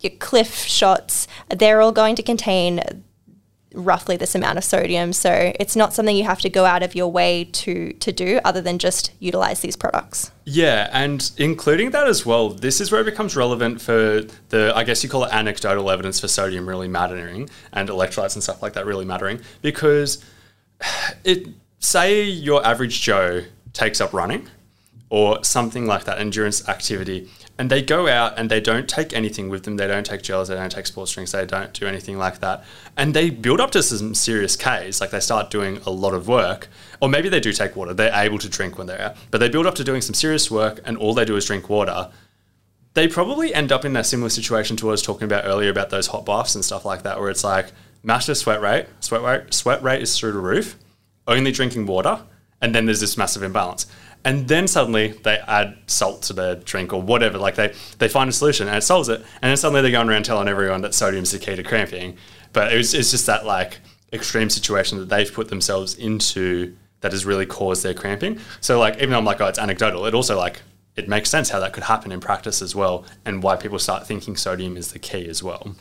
your 0.04 0.14
Clif 0.20 0.54
shots, 0.54 1.28
they're 1.50 1.82
all 1.82 1.92
going 1.92 2.16
to 2.16 2.24
contain 2.24 2.82
roughly 3.74 4.18
this 4.18 4.36
amount 4.36 4.58
of 4.58 4.64
sodium. 4.64 5.14
So 5.14 5.52
it's 5.60 5.76
not 5.76 5.94
something 5.94 6.16
you 6.16 6.24
have 6.24 6.42
to 6.42 6.50
go 6.50 6.66
out 6.66 6.84
of 6.84 6.96
your 6.96 7.12
way 7.12 7.46
to 7.46 7.94
to 7.94 8.12
do 8.12 8.40
other 8.46 8.62
than 8.62 8.80
just 8.80 9.12
utilize 9.20 9.62
these 9.62 9.76
products. 9.76 10.32
Yeah, 10.46 10.90
and 10.92 11.32
including 11.38 11.92
that 11.92 12.08
as 12.08 12.26
well, 12.26 12.50
this 12.50 12.80
is 12.82 12.92
where 12.92 13.02
it 13.02 13.06
becomes 13.06 13.36
relevant 13.36 13.82
for 13.82 14.22
the 14.50 14.74
I 14.76 14.84
guess 14.84 15.04
you 15.04 15.10
call 15.10 15.24
it 15.26 15.34
anecdotal 15.34 15.90
evidence 15.90 16.20
for 16.20 16.28
sodium 16.28 16.68
really 16.68 16.88
mattering 16.88 17.50
and 17.72 17.90
electrolytes 17.90 18.36
and 18.36 18.44
stuff 18.44 18.62
like 18.62 18.74
that 18.74 18.86
really 18.86 19.06
mattering 19.06 19.42
because 19.62 20.24
it 21.24 21.48
say 21.80 22.24
your 22.24 22.66
average 22.66 23.02
Joe 23.02 23.44
takes 23.74 24.00
up 24.00 24.14
running 24.14 24.48
or 25.10 25.44
something 25.44 25.86
like 25.86 26.06
that 26.06 26.20
endurance 26.20 26.68
activity 26.68 27.30
and 27.58 27.70
they 27.70 27.82
go 27.82 28.08
out 28.08 28.38
and 28.38 28.50
they 28.50 28.60
don't 28.60 28.90
take 28.90 29.14
anything 29.14 29.48
with 29.48 29.64
them. 29.64 29.78
They 29.78 29.88
don't 29.88 30.06
take 30.06 30.24
gels, 30.24 30.48
they 30.48 30.56
don't 30.56 30.72
take 30.72 30.88
sports 30.88 31.12
drinks, 31.12 31.32
they 31.32 31.46
don't 31.46 31.72
do 31.74 31.86
anything 31.86 32.18
like 32.18 32.40
that. 32.40 32.64
And 32.98 33.14
they 33.14 33.30
build 33.30 33.62
up 33.62 33.72
to 33.72 33.84
some 33.84 34.16
serious 34.16 34.56
Ks. 34.56 35.00
Like 35.00 35.12
they 35.12 35.20
start 35.20 35.52
doing 35.52 35.78
a 35.86 35.92
lot 35.92 36.14
of 36.14 36.28
work, 36.28 36.68
or 37.00 37.10
maybe 37.10 37.30
they 37.30 37.40
do 37.40 37.54
take 37.54 37.76
water. 37.76 37.94
They're 37.94 38.14
able 38.14 38.40
to 38.40 38.50
drink 38.50 38.78
when 38.78 38.88
they're 38.88 39.02
out, 39.02 39.18
but 39.30 39.38
they 39.38 39.50
build 39.50 39.68
up 39.68 39.76
to 39.76 39.84
doing 39.84 40.02
some 40.02 40.16
serious 40.16 40.50
work, 40.50 40.80
and 40.86 40.98
all 40.98 41.14
they 41.14 41.26
do 41.26 41.36
is 41.36 41.46
drink 41.46 41.70
water. 41.70 42.10
They 42.96 43.08
probably 43.08 43.54
end 43.54 43.72
up 43.72 43.86
in 43.86 43.94
that 43.94 44.06
similar 44.06 44.30
situation 44.30 44.78
to 44.78 44.86
what 44.86 44.92
I 44.92 44.94
was 44.94 45.02
talking 45.02 45.26
about 45.26 45.46
earlier 45.46 45.70
about 45.70 45.90
those 45.90 46.08
hot 46.08 46.26
baths 46.26 46.56
and 46.56 46.66
stuff 46.66 46.86
like 46.86 47.04
that, 47.04 47.20
where 47.20 47.30
it's 47.30 47.44
like 47.44 47.72
massive 48.02 48.38
sweat 48.38 48.62
rate, 48.62 48.88
sweat 49.00 49.22
rate, 49.22 49.54
sweat 49.54 49.82
rate 49.84 50.02
is 50.02 50.18
through 50.18 50.32
the 50.34 50.40
roof, 50.40 50.76
only 51.28 51.52
drinking 51.52 51.86
water, 51.86 52.22
and 52.62 52.74
then 52.74 52.86
there's 52.86 53.02
this 53.02 53.18
massive 53.18 53.44
imbalance 53.44 53.86
and 54.26 54.48
then 54.48 54.68
suddenly 54.68 55.10
they 55.24 55.38
add 55.48 55.78
salt 55.88 56.22
to 56.24 56.34
their 56.34 56.56
drink 56.56 56.94
or 56.94 57.02
whatever. 57.02 57.38
Like 57.38 57.56
they 57.56 57.74
they 57.98 58.08
find 58.08 58.30
a 58.30 58.34
solution 58.34 58.68
and 58.68 58.78
it 58.78 58.82
solves 58.82 59.10
it, 59.10 59.22
and 59.42 59.50
then 59.50 59.58
suddenly 59.58 59.82
they're 59.82 59.92
going 59.92 60.10
around 60.10 60.26
telling 60.26 60.48
everyone 60.48 60.82
that 60.82 60.94
sodium's 60.94 61.32
the 61.32 61.40
key 61.40 61.56
to 61.56 61.64
cramping. 61.64 62.18
But 62.54 62.72
it 62.72 62.78
was, 62.78 62.94
it's 62.94 63.12
just 63.12 63.26
that 63.26 63.46
like 63.46 63.80
extreme 64.12 64.50
situation 64.50 65.00
that 65.00 65.10
they've 65.10 65.32
put 65.32 65.50
themselves 65.50 65.96
into 65.96 66.76
that 67.02 67.12
has 67.12 67.26
really 67.26 67.46
caused 67.46 67.84
their 67.84 67.94
cramping. 67.94 68.40
So 68.62 68.80
like 68.80 68.98
even 68.98 69.12
though 69.12 69.18
I'm 69.18 69.26
like, 69.26 69.42
oh, 69.42 69.48
it's 69.48 69.60
anecdotal, 69.60 70.06
it 70.06 70.14
also 70.14 70.38
like 70.38 70.62
it 70.96 71.10
makes 71.10 71.30
sense 71.30 71.50
how 71.50 71.60
that 71.60 71.74
could 71.74 71.84
happen 71.84 72.12
in 72.12 72.20
practice 72.20 72.62
as 72.62 72.76
well, 72.76 73.06
and 73.26 73.44
why 73.44 73.56
people 73.56 73.80
start 73.80 74.08
thinking 74.08 74.38
sodium 74.38 74.78
is 74.78 74.92
the 74.92 75.00
key 75.00 75.28
as 75.28 75.42
well. 75.42 75.76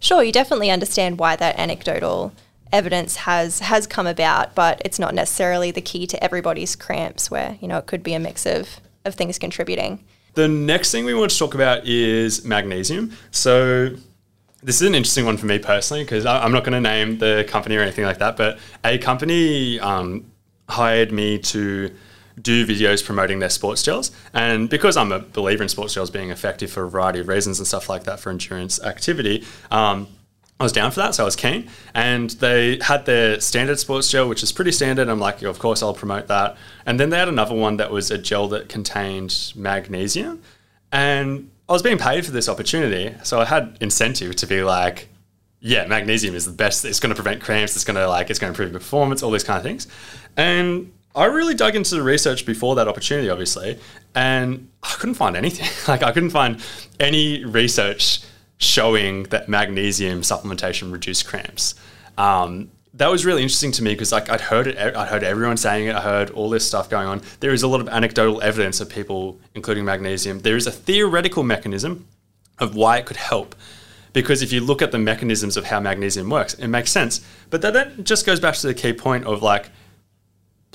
Sure, 0.00 0.22
you 0.22 0.32
definitely 0.32 0.70
understand 0.70 1.18
why 1.18 1.36
that 1.36 1.58
anecdotal 1.58 2.32
evidence 2.74 3.16
has 3.16 3.60
has 3.60 3.86
come 3.86 4.06
about, 4.06 4.54
but 4.54 4.82
it's 4.84 4.98
not 4.98 5.14
necessarily 5.14 5.70
the 5.70 5.80
key 5.80 6.06
to 6.08 6.22
everybody's 6.22 6.76
cramps. 6.76 7.30
Where 7.30 7.56
you 7.60 7.68
know 7.68 7.78
it 7.78 7.86
could 7.86 8.02
be 8.02 8.12
a 8.12 8.18
mix 8.18 8.44
of 8.44 8.80
of 9.04 9.14
things 9.14 9.38
contributing. 9.38 10.04
The 10.34 10.48
next 10.48 10.90
thing 10.90 11.04
we 11.04 11.14
want 11.14 11.30
to 11.30 11.38
talk 11.38 11.54
about 11.54 11.86
is 11.86 12.44
magnesium. 12.44 13.12
So 13.30 13.90
this 14.64 14.76
is 14.76 14.82
an 14.82 14.94
interesting 14.94 15.24
one 15.24 15.36
for 15.36 15.46
me 15.46 15.58
personally 15.58 16.02
because 16.02 16.26
I'm 16.26 16.50
not 16.50 16.64
going 16.64 16.72
to 16.72 16.80
name 16.80 17.18
the 17.18 17.44
company 17.46 17.76
or 17.76 17.82
anything 17.82 18.04
like 18.04 18.18
that, 18.18 18.36
but 18.36 18.58
a 18.82 18.98
company 18.98 19.78
um, 19.78 20.24
hired 20.68 21.12
me 21.12 21.38
to 21.38 21.94
do 22.40 22.66
videos 22.66 23.04
promoting 23.04 23.38
their 23.38 23.50
sports 23.50 23.82
gels. 23.82 24.10
And 24.32 24.68
because 24.68 24.96
I'm 24.96 25.12
a 25.12 25.20
believer 25.20 25.62
in 25.62 25.68
sports 25.68 25.94
gels 25.94 26.10
being 26.10 26.30
effective 26.30 26.70
for 26.70 26.84
a 26.84 26.90
variety 26.90 27.20
of 27.20 27.28
reasons 27.28 27.60
and 27.60 27.68
stuff 27.68 27.88
like 27.88 28.04
that 28.04 28.18
for 28.18 28.30
endurance 28.30 28.82
activity, 28.82 29.44
um, 29.70 30.08
I 30.60 30.62
was 30.62 30.72
down 30.72 30.92
for 30.92 31.00
that, 31.00 31.14
so 31.14 31.24
I 31.24 31.26
was 31.26 31.34
keen. 31.36 31.68
And 31.94 32.30
they 32.30 32.78
had 32.80 33.06
their 33.06 33.40
standard 33.40 33.78
sports 33.80 34.08
gel, 34.08 34.28
which 34.28 34.42
is 34.42 34.52
pretty 34.52 34.70
standard. 34.72 35.08
I'm 35.08 35.18
like, 35.18 35.42
of 35.42 35.58
course, 35.58 35.82
I'll 35.82 35.94
promote 35.94 36.28
that. 36.28 36.56
And 36.86 37.00
then 37.00 37.10
they 37.10 37.18
had 37.18 37.28
another 37.28 37.54
one 37.54 37.76
that 37.78 37.90
was 37.90 38.10
a 38.10 38.18
gel 38.18 38.48
that 38.48 38.68
contained 38.68 39.52
magnesium. 39.56 40.42
And 40.92 41.50
I 41.68 41.72
was 41.72 41.82
being 41.82 41.98
paid 41.98 42.24
for 42.24 42.30
this 42.30 42.48
opportunity, 42.48 43.16
so 43.24 43.40
I 43.40 43.46
had 43.46 43.78
incentive 43.80 44.36
to 44.36 44.46
be 44.46 44.62
like, 44.62 45.08
yeah, 45.60 45.86
magnesium 45.86 46.34
is 46.34 46.44
the 46.44 46.52
best. 46.52 46.84
It's 46.84 47.00
going 47.00 47.08
to 47.08 47.20
prevent 47.20 47.42
cramps. 47.42 47.74
It's 47.74 47.84
going 47.84 47.96
to 47.96 48.06
like, 48.06 48.28
it's 48.30 48.38
going 48.38 48.52
to 48.52 48.62
improve 48.62 48.72
performance, 48.78 49.22
all 49.22 49.30
these 49.30 49.44
kind 49.44 49.56
of 49.56 49.64
things. 49.64 49.88
And 50.36 50.92
I 51.14 51.24
really 51.24 51.54
dug 51.54 51.74
into 51.74 51.94
the 51.94 52.02
research 52.02 52.44
before 52.44 52.74
that 52.74 52.86
opportunity, 52.86 53.30
obviously, 53.30 53.78
and 54.14 54.68
I 54.82 54.90
couldn't 54.98 55.14
find 55.14 55.36
anything. 55.36 55.68
like, 55.88 56.02
I 56.02 56.12
couldn't 56.12 56.30
find 56.30 56.62
any 57.00 57.44
research 57.44 58.20
showing 58.64 59.24
that 59.24 59.48
magnesium 59.48 60.22
supplementation 60.22 60.92
reduced 60.92 61.26
cramps. 61.26 61.74
Um, 62.16 62.70
that 62.94 63.10
was 63.10 63.24
really 63.24 63.42
interesting 63.42 63.72
to 63.72 63.82
me 63.82 63.92
because 63.92 64.12
like 64.12 64.30
I'd 64.30 64.40
heard 64.40 64.68
it, 64.68 64.78
I 64.96 65.04
heard 65.06 65.24
everyone 65.24 65.56
saying 65.56 65.88
it, 65.88 65.96
I 65.96 66.00
heard 66.00 66.30
all 66.30 66.48
this 66.48 66.66
stuff 66.66 66.88
going 66.88 67.08
on. 67.08 67.22
There 67.40 67.52
is 67.52 67.62
a 67.62 67.68
lot 67.68 67.80
of 67.80 67.88
anecdotal 67.88 68.40
evidence 68.40 68.80
of 68.80 68.88
people, 68.88 69.38
including 69.54 69.84
magnesium. 69.84 70.40
There 70.40 70.56
is 70.56 70.66
a 70.66 70.72
theoretical 70.72 71.42
mechanism 71.42 72.06
of 72.60 72.76
why 72.76 72.98
it 72.98 73.06
could 73.06 73.16
help, 73.16 73.56
because 74.12 74.42
if 74.42 74.52
you 74.52 74.60
look 74.60 74.80
at 74.80 74.92
the 74.92 74.98
mechanisms 74.98 75.56
of 75.56 75.64
how 75.66 75.80
magnesium 75.80 76.30
works, 76.30 76.54
it 76.54 76.68
makes 76.68 76.92
sense. 76.92 77.20
But 77.50 77.62
that, 77.62 77.72
that 77.72 78.04
just 78.04 78.24
goes 78.24 78.38
back 78.38 78.54
to 78.54 78.68
the 78.68 78.74
key 78.74 78.92
point 78.92 79.24
of 79.24 79.42
like 79.42 79.70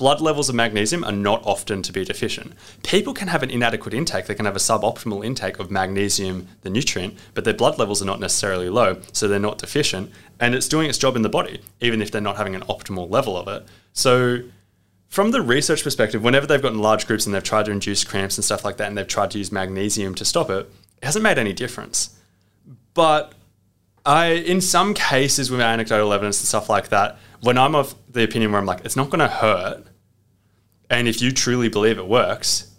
blood 0.00 0.22
levels 0.22 0.48
of 0.48 0.54
magnesium 0.54 1.04
are 1.04 1.12
not 1.12 1.42
often 1.44 1.82
to 1.82 1.92
be 1.92 2.06
deficient. 2.06 2.54
People 2.82 3.12
can 3.12 3.28
have 3.28 3.42
an 3.42 3.50
inadequate 3.50 3.92
intake, 3.92 4.24
they 4.24 4.34
can 4.34 4.46
have 4.46 4.56
a 4.56 4.58
suboptimal 4.58 5.22
intake 5.22 5.58
of 5.58 5.70
magnesium, 5.70 6.48
the 6.62 6.70
nutrient, 6.70 7.18
but 7.34 7.44
their 7.44 7.52
blood 7.52 7.78
levels 7.78 8.00
are 8.00 8.06
not 8.06 8.18
necessarily 8.18 8.70
low, 8.70 8.98
so 9.12 9.28
they're 9.28 9.38
not 9.38 9.58
deficient, 9.58 10.10
and 10.40 10.54
it's 10.54 10.68
doing 10.68 10.88
its 10.88 10.96
job 10.96 11.16
in 11.16 11.22
the 11.22 11.28
body, 11.28 11.60
even 11.82 12.00
if 12.00 12.10
they're 12.10 12.22
not 12.22 12.38
having 12.38 12.54
an 12.54 12.62
optimal 12.62 13.10
level 13.10 13.36
of 13.36 13.46
it. 13.46 13.68
So, 13.92 14.38
from 15.08 15.32
the 15.32 15.42
research 15.42 15.84
perspective, 15.84 16.22
whenever 16.22 16.46
they've 16.46 16.62
gotten 16.62 16.78
large 16.78 17.06
groups 17.06 17.26
and 17.26 17.34
they've 17.34 17.42
tried 17.42 17.66
to 17.66 17.70
induce 17.70 18.02
cramps 18.02 18.38
and 18.38 18.44
stuff 18.44 18.64
like 18.64 18.78
that, 18.78 18.88
and 18.88 18.96
they've 18.96 19.06
tried 19.06 19.30
to 19.32 19.38
use 19.38 19.52
magnesium 19.52 20.14
to 20.14 20.24
stop 20.24 20.48
it, 20.48 20.66
it 20.96 21.04
hasn't 21.04 21.22
made 21.22 21.36
any 21.36 21.52
difference. 21.52 22.16
But 22.94 23.34
I, 24.06 24.28
in 24.28 24.62
some 24.62 24.94
cases, 24.94 25.50
with 25.50 25.60
anecdotal 25.60 26.10
evidence 26.14 26.40
and 26.40 26.48
stuff 26.48 26.70
like 26.70 26.88
that, 26.88 27.18
when 27.42 27.58
I'm 27.58 27.74
of 27.74 27.94
the 28.08 28.22
opinion 28.22 28.52
where 28.52 28.60
I'm 28.60 28.66
like, 28.66 28.82
it's 28.86 28.96
not 28.96 29.10
going 29.10 29.20
to 29.20 29.28
hurt, 29.28 29.84
and 30.90 31.06
if 31.08 31.22
you 31.22 31.30
truly 31.30 31.68
believe 31.68 31.98
it 31.98 32.06
works, 32.06 32.70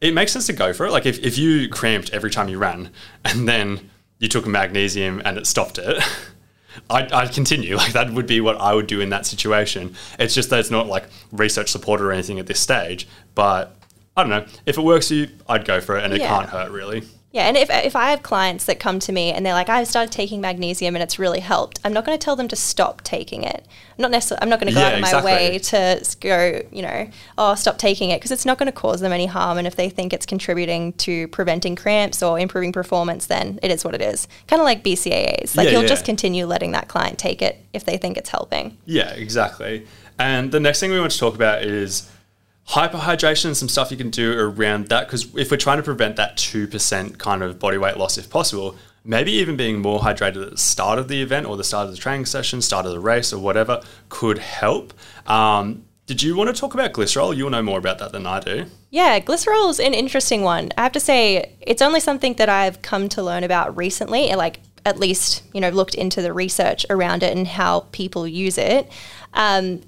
it 0.00 0.14
makes 0.14 0.32
sense 0.32 0.46
to 0.46 0.52
go 0.52 0.72
for 0.72 0.86
it. 0.86 0.92
Like 0.92 1.04
if, 1.04 1.18
if 1.18 1.36
you 1.36 1.68
cramped 1.68 2.10
every 2.12 2.30
time 2.30 2.48
you 2.48 2.58
ran 2.58 2.90
and 3.24 3.46
then 3.46 3.90
you 4.18 4.28
took 4.28 4.46
magnesium 4.46 5.20
and 5.24 5.36
it 5.36 5.46
stopped 5.46 5.76
it, 5.78 6.02
I'd, 6.90 7.12
I'd, 7.12 7.32
continue. 7.32 7.76
Like 7.80 7.92
that 7.92 8.12
would 8.12 8.26
be 8.26 8.40
what 8.40 8.58
I 8.60 8.72
would 8.72 8.86
do 8.86 9.00
in 9.00 9.10
that 9.10 9.26
situation. 9.26 9.94
It's 10.18 10.34
just 10.34 10.48
that 10.50 10.60
it's 10.60 10.70
not 10.70 10.86
like 10.86 11.04
research 11.32 11.70
supported 11.70 12.04
or 12.04 12.12
anything 12.12 12.38
at 12.38 12.46
this 12.46 12.60
stage. 12.60 13.08
But 13.34 13.76
I 14.16 14.22
don't 14.22 14.30
know. 14.30 14.46
If 14.64 14.78
it 14.78 14.82
works 14.82 15.08
for 15.08 15.14
you, 15.14 15.28
I'd 15.48 15.64
go 15.64 15.80
for 15.80 15.98
it 15.98 16.04
and 16.04 16.14
it 16.14 16.20
can't 16.20 16.48
hurt 16.48 16.70
really. 16.70 17.02
Yeah, 17.32 17.46
and 17.46 17.56
if, 17.56 17.70
if 17.70 17.94
I 17.94 18.10
have 18.10 18.24
clients 18.24 18.64
that 18.64 18.80
come 18.80 18.98
to 19.00 19.12
me 19.12 19.30
and 19.32 19.46
they're 19.46 19.54
like, 19.54 19.68
I've 19.68 19.86
started 19.86 20.10
taking 20.10 20.40
magnesium 20.40 20.96
and 20.96 21.02
it's 21.02 21.16
really 21.16 21.38
helped, 21.38 21.78
I'm 21.84 21.92
not 21.92 22.04
going 22.04 22.18
to 22.18 22.24
tell 22.24 22.34
them 22.34 22.48
to 22.48 22.56
stop 22.56 23.02
taking 23.02 23.44
it. 23.44 23.64
I'm 23.96 24.02
not 24.02 24.10
necessarily, 24.10 24.42
I'm 24.42 24.48
not 24.48 24.58
going 24.58 24.66
to 24.66 24.74
go 24.74 24.80
yeah, 24.80 24.88
out 24.88 24.94
of 24.94 25.00
my 25.00 25.08
exactly. 25.08 25.32
way 25.32 25.58
to 25.58 26.16
go, 26.18 26.62
you 26.72 26.82
know, 26.82 27.08
oh, 27.38 27.54
stop 27.54 27.78
taking 27.78 28.10
it 28.10 28.18
because 28.18 28.32
it's 28.32 28.44
not 28.44 28.58
going 28.58 28.66
to 28.66 28.72
cause 28.72 29.00
them 29.00 29.12
any 29.12 29.26
harm. 29.26 29.58
And 29.58 29.66
if 29.66 29.76
they 29.76 29.88
think 29.88 30.12
it's 30.12 30.26
contributing 30.26 30.92
to 30.94 31.28
preventing 31.28 31.76
cramps 31.76 32.20
or 32.20 32.36
improving 32.36 32.72
performance, 32.72 33.26
then 33.26 33.60
it 33.62 33.70
is 33.70 33.84
what 33.84 33.94
it 33.94 34.02
is. 34.02 34.26
Kind 34.48 34.60
of 34.60 34.64
like 34.64 34.82
BCAAs. 34.82 35.56
Like 35.56 35.66
yeah, 35.66 35.72
you'll 35.72 35.82
yeah. 35.82 35.88
just 35.88 36.04
continue 36.04 36.46
letting 36.46 36.72
that 36.72 36.88
client 36.88 37.16
take 37.16 37.42
it 37.42 37.64
if 37.72 37.84
they 37.84 37.96
think 37.96 38.16
it's 38.16 38.30
helping. 38.30 38.76
Yeah, 38.86 39.10
exactly. 39.10 39.86
And 40.18 40.50
the 40.50 40.60
next 40.60 40.80
thing 40.80 40.90
we 40.90 40.98
want 40.98 41.12
to 41.12 41.18
talk 41.18 41.36
about 41.36 41.62
is 41.62 42.10
hyperhydration 42.70 43.46
and 43.46 43.56
some 43.56 43.68
stuff 43.68 43.90
you 43.90 43.96
can 43.96 44.10
do 44.10 44.38
around 44.38 44.86
that 44.88 45.06
because 45.06 45.34
if 45.34 45.50
we're 45.50 45.56
trying 45.56 45.78
to 45.78 45.82
prevent 45.82 46.14
that 46.14 46.36
2% 46.36 47.18
kind 47.18 47.42
of 47.42 47.58
body 47.58 47.76
weight 47.76 47.96
loss 47.96 48.16
if 48.16 48.30
possible 48.30 48.76
maybe 49.04 49.32
even 49.32 49.56
being 49.56 49.80
more 49.80 49.98
hydrated 49.98 50.44
at 50.44 50.50
the 50.52 50.56
start 50.56 50.98
of 50.98 51.08
the 51.08 51.20
event 51.20 51.46
or 51.46 51.56
the 51.56 51.64
start 51.64 51.88
of 51.88 51.92
the 51.92 52.00
training 52.00 52.26
session 52.26 52.62
start 52.62 52.86
of 52.86 52.92
the 52.92 53.00
race 53.00 53.32
or 53.32 53.40
whatever 53.40 53.82
could 54.08 54.38
help. 54.38 54.92
Um, 55.26 55.84
did 56.06 56.22
you 56.22 56.36
want 56.36 56.54
to 56.54 56.60
talk 56.60 56.74
about 56.74 56.92
glycerol? 56.92 57.36
You'll 57.36 57.50
know 57.50 57.62
more 57.62 57.78
about 57.78 57.98
that 57.98 58.12
than 58.12 58.24
i 58.24 58.38
do. 58.38 58.66
Yeah 58.90 59.18
glycerol 59.18 59.70
is 59.70 59.80
an 59.80 59.94
interesting 59.94 60.42
one. 60.42 60.70
I 60.78 60.82
have 60.82 60.92
to 60.92 61.00
say 61.00 61.56
it's 61.60 61.82
only 61.82 61.98
something 61.98 62.34
that 62.34 62.48
i've 62.48 62.82
come 62.82 63.08
to 63.10 63.22
learn 63.22 63.42
about 63.42 63.76
recently 63.76 64.32
like 64.34 64.60
at 64.86 64.98
least 64.98 65.42
you 65.52 65.60
know 65.60 65.68
looked 65.70 65.94
into 65.94 66.22
the 66.22 66.32
research 66.32 66.86
around 66.88 67.22
it 67.22 67.36
and 67.36 67.48
how 67.48 67.80
people 67.92 68.28
use 68.28 68.58
it. 68.58 68.90
Um, 69.34 69.82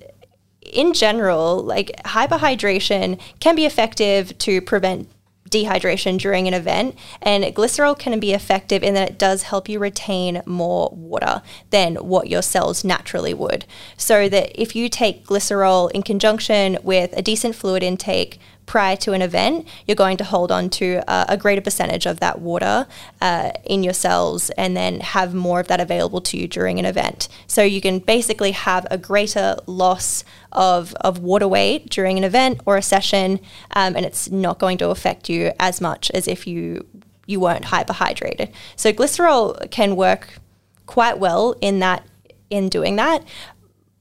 in 0.65 0.93
general, 0.93 1.63
like 1.63 1.93
hyperhydration 2.05 3.21
can 3.41 3.55
be 3.55 3.67
effective 3.67 4.37
to 4.39 4.61
prevent 4.61 5.09
dehydration 5.53 6.19
during 6.19 6.49
an 6.49 6.55
event. 6.55 6.97
And 7.21 7.45
glycerol 7.45 7.97
can 7.97 8.19
be 8.19 8.33
effective 8.33 8.83
in 8.83 8.95
that 8.95 9.11
it 9.11 9.19
does 9.19 9.45
help 9.45 9.69
you 9.69 9.79
retain 9.79 10.43
more 10.47 10.89
water 10.93 11.43
than 11.71 11.97
what 11.97 12.29
your 12.29 12.43
cells 12.43 12.83
naturally 12.83 13.35
would. 13.35 13.67
So 13.97 14.29
that 14.29 14.61
if 14.61 14.75
you 14.75 14.89
take 14.89 15.27
glycerol 15.27 15.91
in 15.93 16.03
conjunction 16.03 16.79
with 16.83 17.13
a 17.17 17.23
decent 17.23 17.55
fluid 17.55 17.83
intake, 17.83 18.41
prior 18.67 18.97
to 18.97 19.13
an 19.13 19.23
event, 19.23 19.67
you're 19.87 19.95
going 19.95 20.17
to 20.17 20.25
hold 20.25 20.51
on 20.53 20.71
to 20.71 21.03
a, 21.09 21.27
a 21.31 21.37
greater 21.37 21.61
percentage 21.61 22.07
of 22.07 22.21
that 22.21 22.41
water 22.41 22.87
uh, 23.21 23.53
in 23.65 23.83
your 23.83 23.93
cells 23.93 24.51
and 24.51 24.77
then 24.77 25.01
have 25.01 25.35
more 25.35 25.61
of 25.61 25.69
that 25.69 25.81
available 25.81 26.21
to 26.21 26.37
you 26.37 26.47
during 26.49 26.79
an 26.79 26.85
event. 26.85 27.29
So 27.47 27.63
you 27.63 27.81
can 27.81 27.99
basically 27.99 28.53
have 28.53 28.87
a 28.91 28.99
greater 28.99 29.57
loss 29.67 30.25
of, 30.53 30.95
of 31.01 31.19
water 31.19 31.49
weight 31.49 31.91
during 31.91 32.19
an 32.19 32.25
event 32.25 32.61
or 32.67 32.77
a 32.77 32.83
session, 32.83 33.41
um, 33.75 33.97
and 33.97 34.07
it's 34.07 34.31
not 34.31 34.59
going 34.59 34.79
to 34.79 34.91
affect 34.91 35.29
you 35.29 35.53
as 35.59 35.81
much 35.81 36.11
as 36.13 36.29
if 36.29 36.47
you 36.47 36.87
you 37.25 37.39
weren't 37.39 37.67
hyperhydrated. 37.67 38.53
So 38.75 38.93
glycerol 38.93 39.71
can 39.71 39.95
work 39.95 40.41
quite 40.87 41.19
well 41.19 41.55
in 41.61 41.79
that 41.79 42.05
in 42.51 42.69
doing 42.69 42.97
that. 42.97 43.25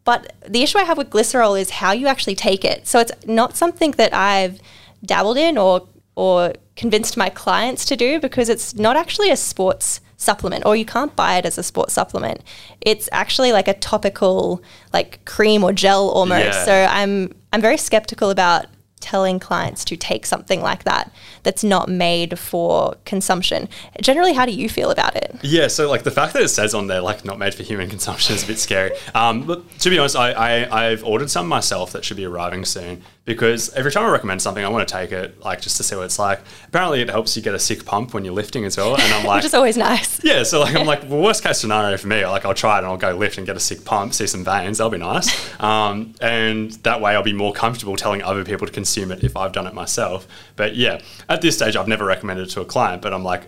But 0.04 0.34
the 0.48 0.64
issue 0.64 0.78
I 0.78 0.84
have 0.84 0.98
with 0.98 1.10
glycerol 1.10 1.60
is 1.60 1.70
how 1.70 1.92
you 1.92 2.08
actually 2.08 2.36
take 2.36 2.66
it. 2.66 2.88
So 2.88 3.00
it's 3.00 3.12
not 3.26 3.56
something 3.56 3.92
that 3.92 4.14
I've 4.14 4.60
dabbled 5.06 5.38
in 5.38 5.58
or 5.58 5.88
or 6.16 6.54
convinced 6.76 7.16
my 7.18 7.30
clients 7.30 7.86
to 7.86 7.96
do 7.96 8.20
because 8.20 8.50
it's 8.50 8.76
not 8.76 8.98
actually 8.98 9.32
a 9.32 9.38
sports 9.38 10.02
supplement 10.18 10.66
or 10.66 10.76
you 10.76 10.86
can't 10.86 11.16
buy 11.16 11.38
it 11.38 11.46
as 11.46 11.58
a 11.58 11.64
sports 11.64 11.94
supplement. 11.94 12.42
It's 12.82 13.10
actually 13.12 13.52
like 13.52 13.68
a 13.68 13.74
topical 13.74 14.62
like 14.94 15.24
cream 15.26 15.64
or 15.64 15.74
gel 15.74 16.10
almost. 16.10 16.46
Yeah. 16.46 16.66
So 16.66 16.88
I'm 16.90 17.34
I'm 17.54 17.62
very 17.62 17.78
skeptical 17.78 18.30
about 18.30 18.66
telling 19.02 19.40
clients 19.40 19.84
to 19.86 19.98
take 19.98 20.26
something 20.26 20.62
like 20.62 20.84
that 20.84 21.12
that's 21.44 21.64
not 21.64 21.90
made 21.90 22.38
for 22.40 22.96
consumption. 23.06 23.68
Generally, 24.02 24.34
how 24.34 24.46
do 24.46 24.52
you 24.52 24.70
feel 24.70 24.92
about 24.92 25.16
it? 25.16 25.36
Yeah, 25.42 25.68
so 25.68 25.90
like 25.90 26.04
the 26.04 26.12
fact 26.12 26.34
that 26.34 26.42
it 26.42 26.50
says 26.50 26.74
on 26.74 26.88
there 26.88 27.02
like 27.02 27.26
not 27.26 27.38
made 27.38 27.54
for 27.54 27.64
human 27.64 27.90
consumption 27.90 28.36
is 28.36 28.44
a 28.44 28.48
bit 28.48 28.60
scary. 28.60 28.92
Um, 29.14 29.44
but 29.44 29.68
to 29.80 29.90
be 29.90 30.00
honest, 30.00 30.16
I, 30.16 30.32
I 30.32 30.88
I've 30.88 31.04
ordered 31.04 31.30
some 31.30 31.48
myself 31.48 31.92
that 31.92 32.06
should 32.06 32.18
be 32.18 32.26
arriving 32.26 32.66
soon 32.66 33.04
because 33.34 33.74
every 33.74 33.92
time 33.92 34.04
I 34.04 34.10
recommend 34.10 34.42
something, 34.42 34.64
I 34.64 34.70
want 34.70 34.88
to 34.88 34.94
take 34.94 35.12
it 35.12 35.40
like 35.42 35.62
just 35.62 35.78
to 35.78 35.84
see 35.84 35.96
what 35.96 36.06
it's 36.06 36.20
like. 36.20 36.42
Apparently, 36.68 37.02
it 37.02 37.10
helps 37.10 37.36
you 37.36 37.42
get 37.42 37.54
a 37.54 37.60
sick 37.60 37.86
pump 37.86 38.14
when 38.14 38.26
you're 38.26 38.34
lifting 38.34 38.66
as 38.66 38.78
well, 38.78 38.96
and 38.96 39.14
I'm 39.14 39.26
like, 39.28 39.38
which 39.38 39.46
is 39.46 39.54
always 39.54 39.78
nice. 39.78 40.24
Yeah, 40.24 40.44
so 40.44 40.60
like 40.60 40.76
I'm 40.76 40.86
like, 40.94 41.04
well, 41.04 41.22
worst 41.22 41.44
case 41.44 41.60
scenario 41.60 41.98
for 41.98 42.08
me, 42.08 42.26
like 42.26 42.46
I'll 42.46 42.54
try 42.54 42.76
it 42.76 42.80
and 42.80 42.88
I'll 42.88 42.98
go 42.98 43.16
lift 43.16 43.38
and 43.38 43.48
get 43.48 43.56
a 43.56 43.60
sick 43.60 43.86
pump, 43.86 44.14
see 44.14 44.28
some 44.28 44.44
veins, 44.44 44.78
that'll 44.78 44.92
be 44.92 44.98
nice, 44.98 45.60
um, 45.60 46.14
and 46.22 46.72
that 46.84 47.02
way 47.02 47.16
I'll 47.16 47.24
be 47.24 47.34
more 47.34 47.54
comfortable 47.54 47.96
telling 47.96 48.22
other 48.22 48.44
people 48.44 48.68
to 48.68 48.74
consume 48.74 49.12
it 49.12 49.24
if 49.24 49.38
I've 49.38 49.54
done 49.54 49.68
it 49.68 49.74
myself. 49.74 50.28
But 50.56 50.76
yeah, 50.76 51.02
at 51.30 51.42
this 51.42 51.56
stage, 51.56 51.76
I've 51.76 51.88
never 51.88 52.06
recommended 52.06 52.48
it 52.48 52.52
to 52.52 52.62
a 52.62 52.66
client, 52.66 53.02
but 53.02 53.14
I'm 53.14 53.24
like, 53.24 53.48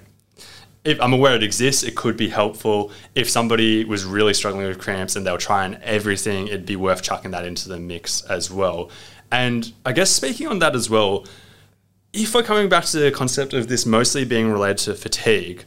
if 0.84 1.00
I'm 1.00 1.14
aware 1.14 1.36
it 1.36 1.44
exists, 1.44 1.84
it 1.84 1.96
could 1.96 2.18
be 2.18 2.28
helpful. 2.28 2.92
If 3.16 3.30
somebody 3.30 3.86
was 3.86 4.04
really 4.04 4.34
struggling 4.34 4.68
with 4.68 4.80
cramps 4.80 5.16
and 5.16 5.26
they 5.26 5.32
were 5.32 5.38
trying 5.38 5.76
everything, 5.76 6.48
it'd 6.48 6.66
be 6.66 6.76
worth 6.76 7.02
chucking 7.02 7.32
that 7.32 7.46
into 7.46 7.70
the 7.70 7.80
mix 7.80 8.22
as 8.24 8.52
well. 8.52 8.90
And 9.34 9.74
I 9.84 9.94
guess 9.94 10.12
speaking 10.12 10.46
on 10.48 10.60
that 10.60 10.76
as 10.76 10.92
well, 10.92 11.26
if 12.14 12.36
we're 12.36 12.44
coming 12.44 12.70
back 12.70 12.86
to 12.86 13.00
the 13.00 13.10
concept 13.10 13.54
of 13.54 13.68
this 13.68 13.84
mostly 13.84 14.26
being 14.26 14.52
related 14.52 14.78
to 14.86 14.94
fatigue, 14.94 15.66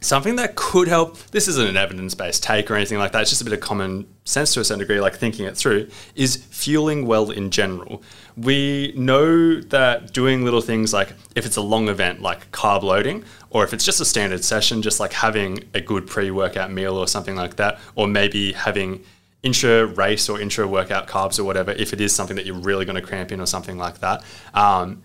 something 0.00 0.36
that 0.36 0.54
could 0.54 0.86
help 0.86 1.18
this 1.32 1.48
isn't 1.48 1.66
an 1.66 1.76
evidence-based 1.76 2.40
take 2.40 2.70
or 2.70 2.76
anything 2.76 2.98
like 2.98 3.10
that 3.10 3.22
it's 3.22 3.30
just 3.30 3.40
a 3.40 3.44
bit 3.44 3.54
of 3.54 3.58
common 3.58 4.06
sense 4.26 4.52
to 4.52 4.60
a 4.60 4.64
certain 4.64 4.78
degree 4.78 5.00
like 5.00 5.16
thinking 5.16 5.46
it 5.46 5.56
through 5.56 5.88
is 6.14 6.36
fueling 6.36 7.04
well 7.04 7.30
in 7.30 7.50
general. 7.50 8.00
We 8.36 8.92
know 8.96 9.60
that 9.60 10.12
doing 10.12 10.44
little 10.44 10.60
things 10.60 10.92
like 10.92 11.14
if 11.34 11.46
it's 11.46 11.56
a 11.56 11.62
long 11.62 11.88
event 11.88 12.22
like 12.22 12.52
carb 12.52 12.82
loading 12.82 13.24
or 13.50 13.64
if 13.64 13.74
it's 13.74 13.84
just 13.84 14.00
a 14.00 14.04
standard 14.04 14.44
session 14.44 14.82
just 14.82 15.00
like 15.00 15.12
having 15.12 15.64
a 15.74 15.80
good 15.80 16.06
pre-workout 16.06 16.70
meal 16.70 16.96
or 16.96 17.08
something 17.08 17.34
like 17.34 17.56
that 17.56 17.80
or 17.96 18.06
maybe 18.06 18.52
having 18.52 19.02
intra 19.44 19.86
race 19.86 20.28
or 20.28 20.40
intra 20.40 20.66
workout 20.66 21.06
carbs 21.06 21.38
or 21.38 21.44
whatever, 21.44 21.70
if 21.72 21.92
it 21.92 22.00
is 22.00 22.12
something 22.14 22.34
that 22.34 22.46
you're 22.46 22.56
really 22.56 22.84
going 22.84 22.96
to 22.96 23.02
cramp 23.02 23.30
in 23.30 23.40
or 23.40 23.46
something 23.46 23.78
like 23.78 23.98
that, 23.98 24.24
um, 24.54 25.02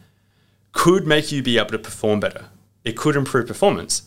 could 0.71 1.05
make 1.05 1.31
you 1.31 1.43
be 1.43 1.57
able 1.57 1.69
to 1.69 1.79
perform 1.79 2.19
better. 2.19 2.45
It 2.83 2.95
could 2.95 3.15
improve 3.15 3.47
performance. 3.47 4.03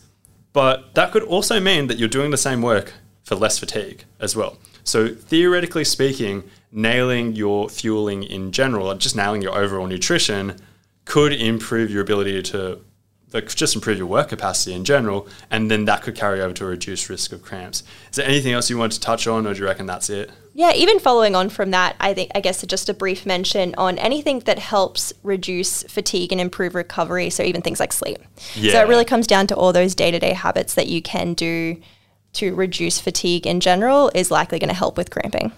But 0.51 0.95
that 0.95 1.11
could 1.11 1.23
also 1.23 1.59
mean 1.59 1.87
that 1.87 1.97
you're 1.97 2.09
doing 2.09 2.31
the 2.31 2.37
same 2.37 2.61
work 2.61 2.93
for 3.23 3.35
less 3.35 3.57
fatigue 3.59 4.03
as 4.19 4.35
well. 4.35 4.57
So, 4.83 5.07
theoretically 5.07 5.85
speaking, 5.85 6.43
nailing 6.71 7.35
your 7.35 7.69
fueling 7.69 8.23
in 8.23 8.51
general, 8.51 8.93
just 8.95 9.15
nailing 9.15 9.41
your 9.41 9.55
overall 9.57 9.87
nutrition, 9.87 10.57
could 11.05 11.31
improve 11.31 11.89
your 11.89 12.01
ability 12.01 12.41
to 12.43 12.79
like, 13.33 13.53
just 13.53 13.75
improve 13.75 13.97
your 13.97 14.07
work 14.07 14.29
capacity 14.29 14.73
in 14.73 14.85
general, 14.85 15.27
and 15.49 15.69
then 15.69 15.85
that 15.85 16.03
could 16.03 16.15
carry 16.15 16.41
over 16.41 16.53
to 16.53 16.65
a 16.65 16.67
reduced 16.67 17.09
risk 17.09 17.31
of 17.31 17.41
cramps. 17.41 17.83
Is 18.11 18.17
there 18.17 18.27
anything 18.27 18.53
else 18.53 18.69
you 18.69 18.77
want 18.77 18.91
to 18.93 18.99
touch 18.99 19.27
on, 19.27 19.47
or 19.47 19.53
do 19.53 19.59
you 19.61 19.65
reckon 19.65 19.85
that's 19.85 20.09
it? 20.09 20.31
Yeah, 20.55 20.71
even 20.73 20.99
following 20.99 21.35
on 21.35 21.49
from 21.49 21.71
that, 21.71 21.95
I 21.99 22.13
think 22.13 22.29
I 22.35 22.39
guess 22.39 22.63
just 22.65 22.87
a 22.87 22.93
brief 22.93 23.25
mention 23.25 23.73
on 23.75 23.97
anything 23.97 24.39
that 24.41 24.59
helps 24.59 25.11
reduce 25.23 25.81
fatigue 25.83 26.31
and 26.31 26.39
improve 26.39 26.75
recovery. 26.75 27.31
So 27.31 27.41
even 27.41 27.63
things 27.63 27.79
like 27.79 27.91
sleep. 27.91 28.19
Yeah. 28.53 28.73
So 28.73 28.81
it 28.83 28.87
really 28.87 29.05
comes 29.05 29.25
down 29.25 29.47
to 29.47 29.55
all 29.55 29.73
those 29.73 29.95
day 29.95 30.11
to 30.11 30.19
day 30.19 30.33
habits 30.33 30.75
that 30.75 30.87
you 30.87 31.01
can 31.01 31.33
do 31.33 31.81
to 32.33 32.53
reduce 32.53 32.99
fatigue 32.99 33.47
in 33.47 33.59
general 33.61 34.11
is 34.13 34.29
likely 34.29 34.59
going 34.59 34.69
to 34.69 34.75
help 34.75 34.95
with 34.95 35.09
cramping. 35.09 35.51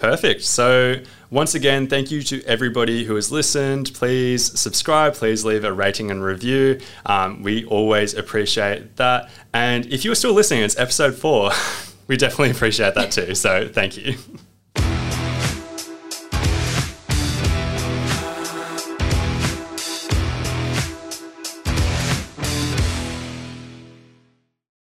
Perfect. 0.00 0.42
So, 0.44 0.96
once 1.30 1.54
again, 1.54 1.86
thank 1.86 2.10
you 2.10 2.22
to 2.22 2.42
everybody 2.44 3.04
who 3.04 3.16
has 3.16 3.30
listened. 3.30 3.92
Please 3.92 4.58
subscribe. 4.58 5.12
Please 5.12 5.44
leave 5.44 5.62
a 5.62 5.72
rating 5.72 6.10
and 6.10 6.24
review. 6.24 6.80
Um, 7.04 7.42
we 7.42 7.66
always 7.66 8.14
appreciate 8.14 8.96
that. 8.96 9.30
And 9.52 9.84
if 9.86 10.02
you're 10.06 10.14
still 10.14 10.32
listening, 10.32 10.62
it's 10.62 10.78
episode 10.78 11.14
four. 11.14 11.50
we 12.06 12.16
definitely 12.16 12.50
appreciate 12.50 12.94
that 12.94 13.12
too. 13.12 13.34
So, 13.34 13.68
thank 13.68 13.98
you. 13.98 14.16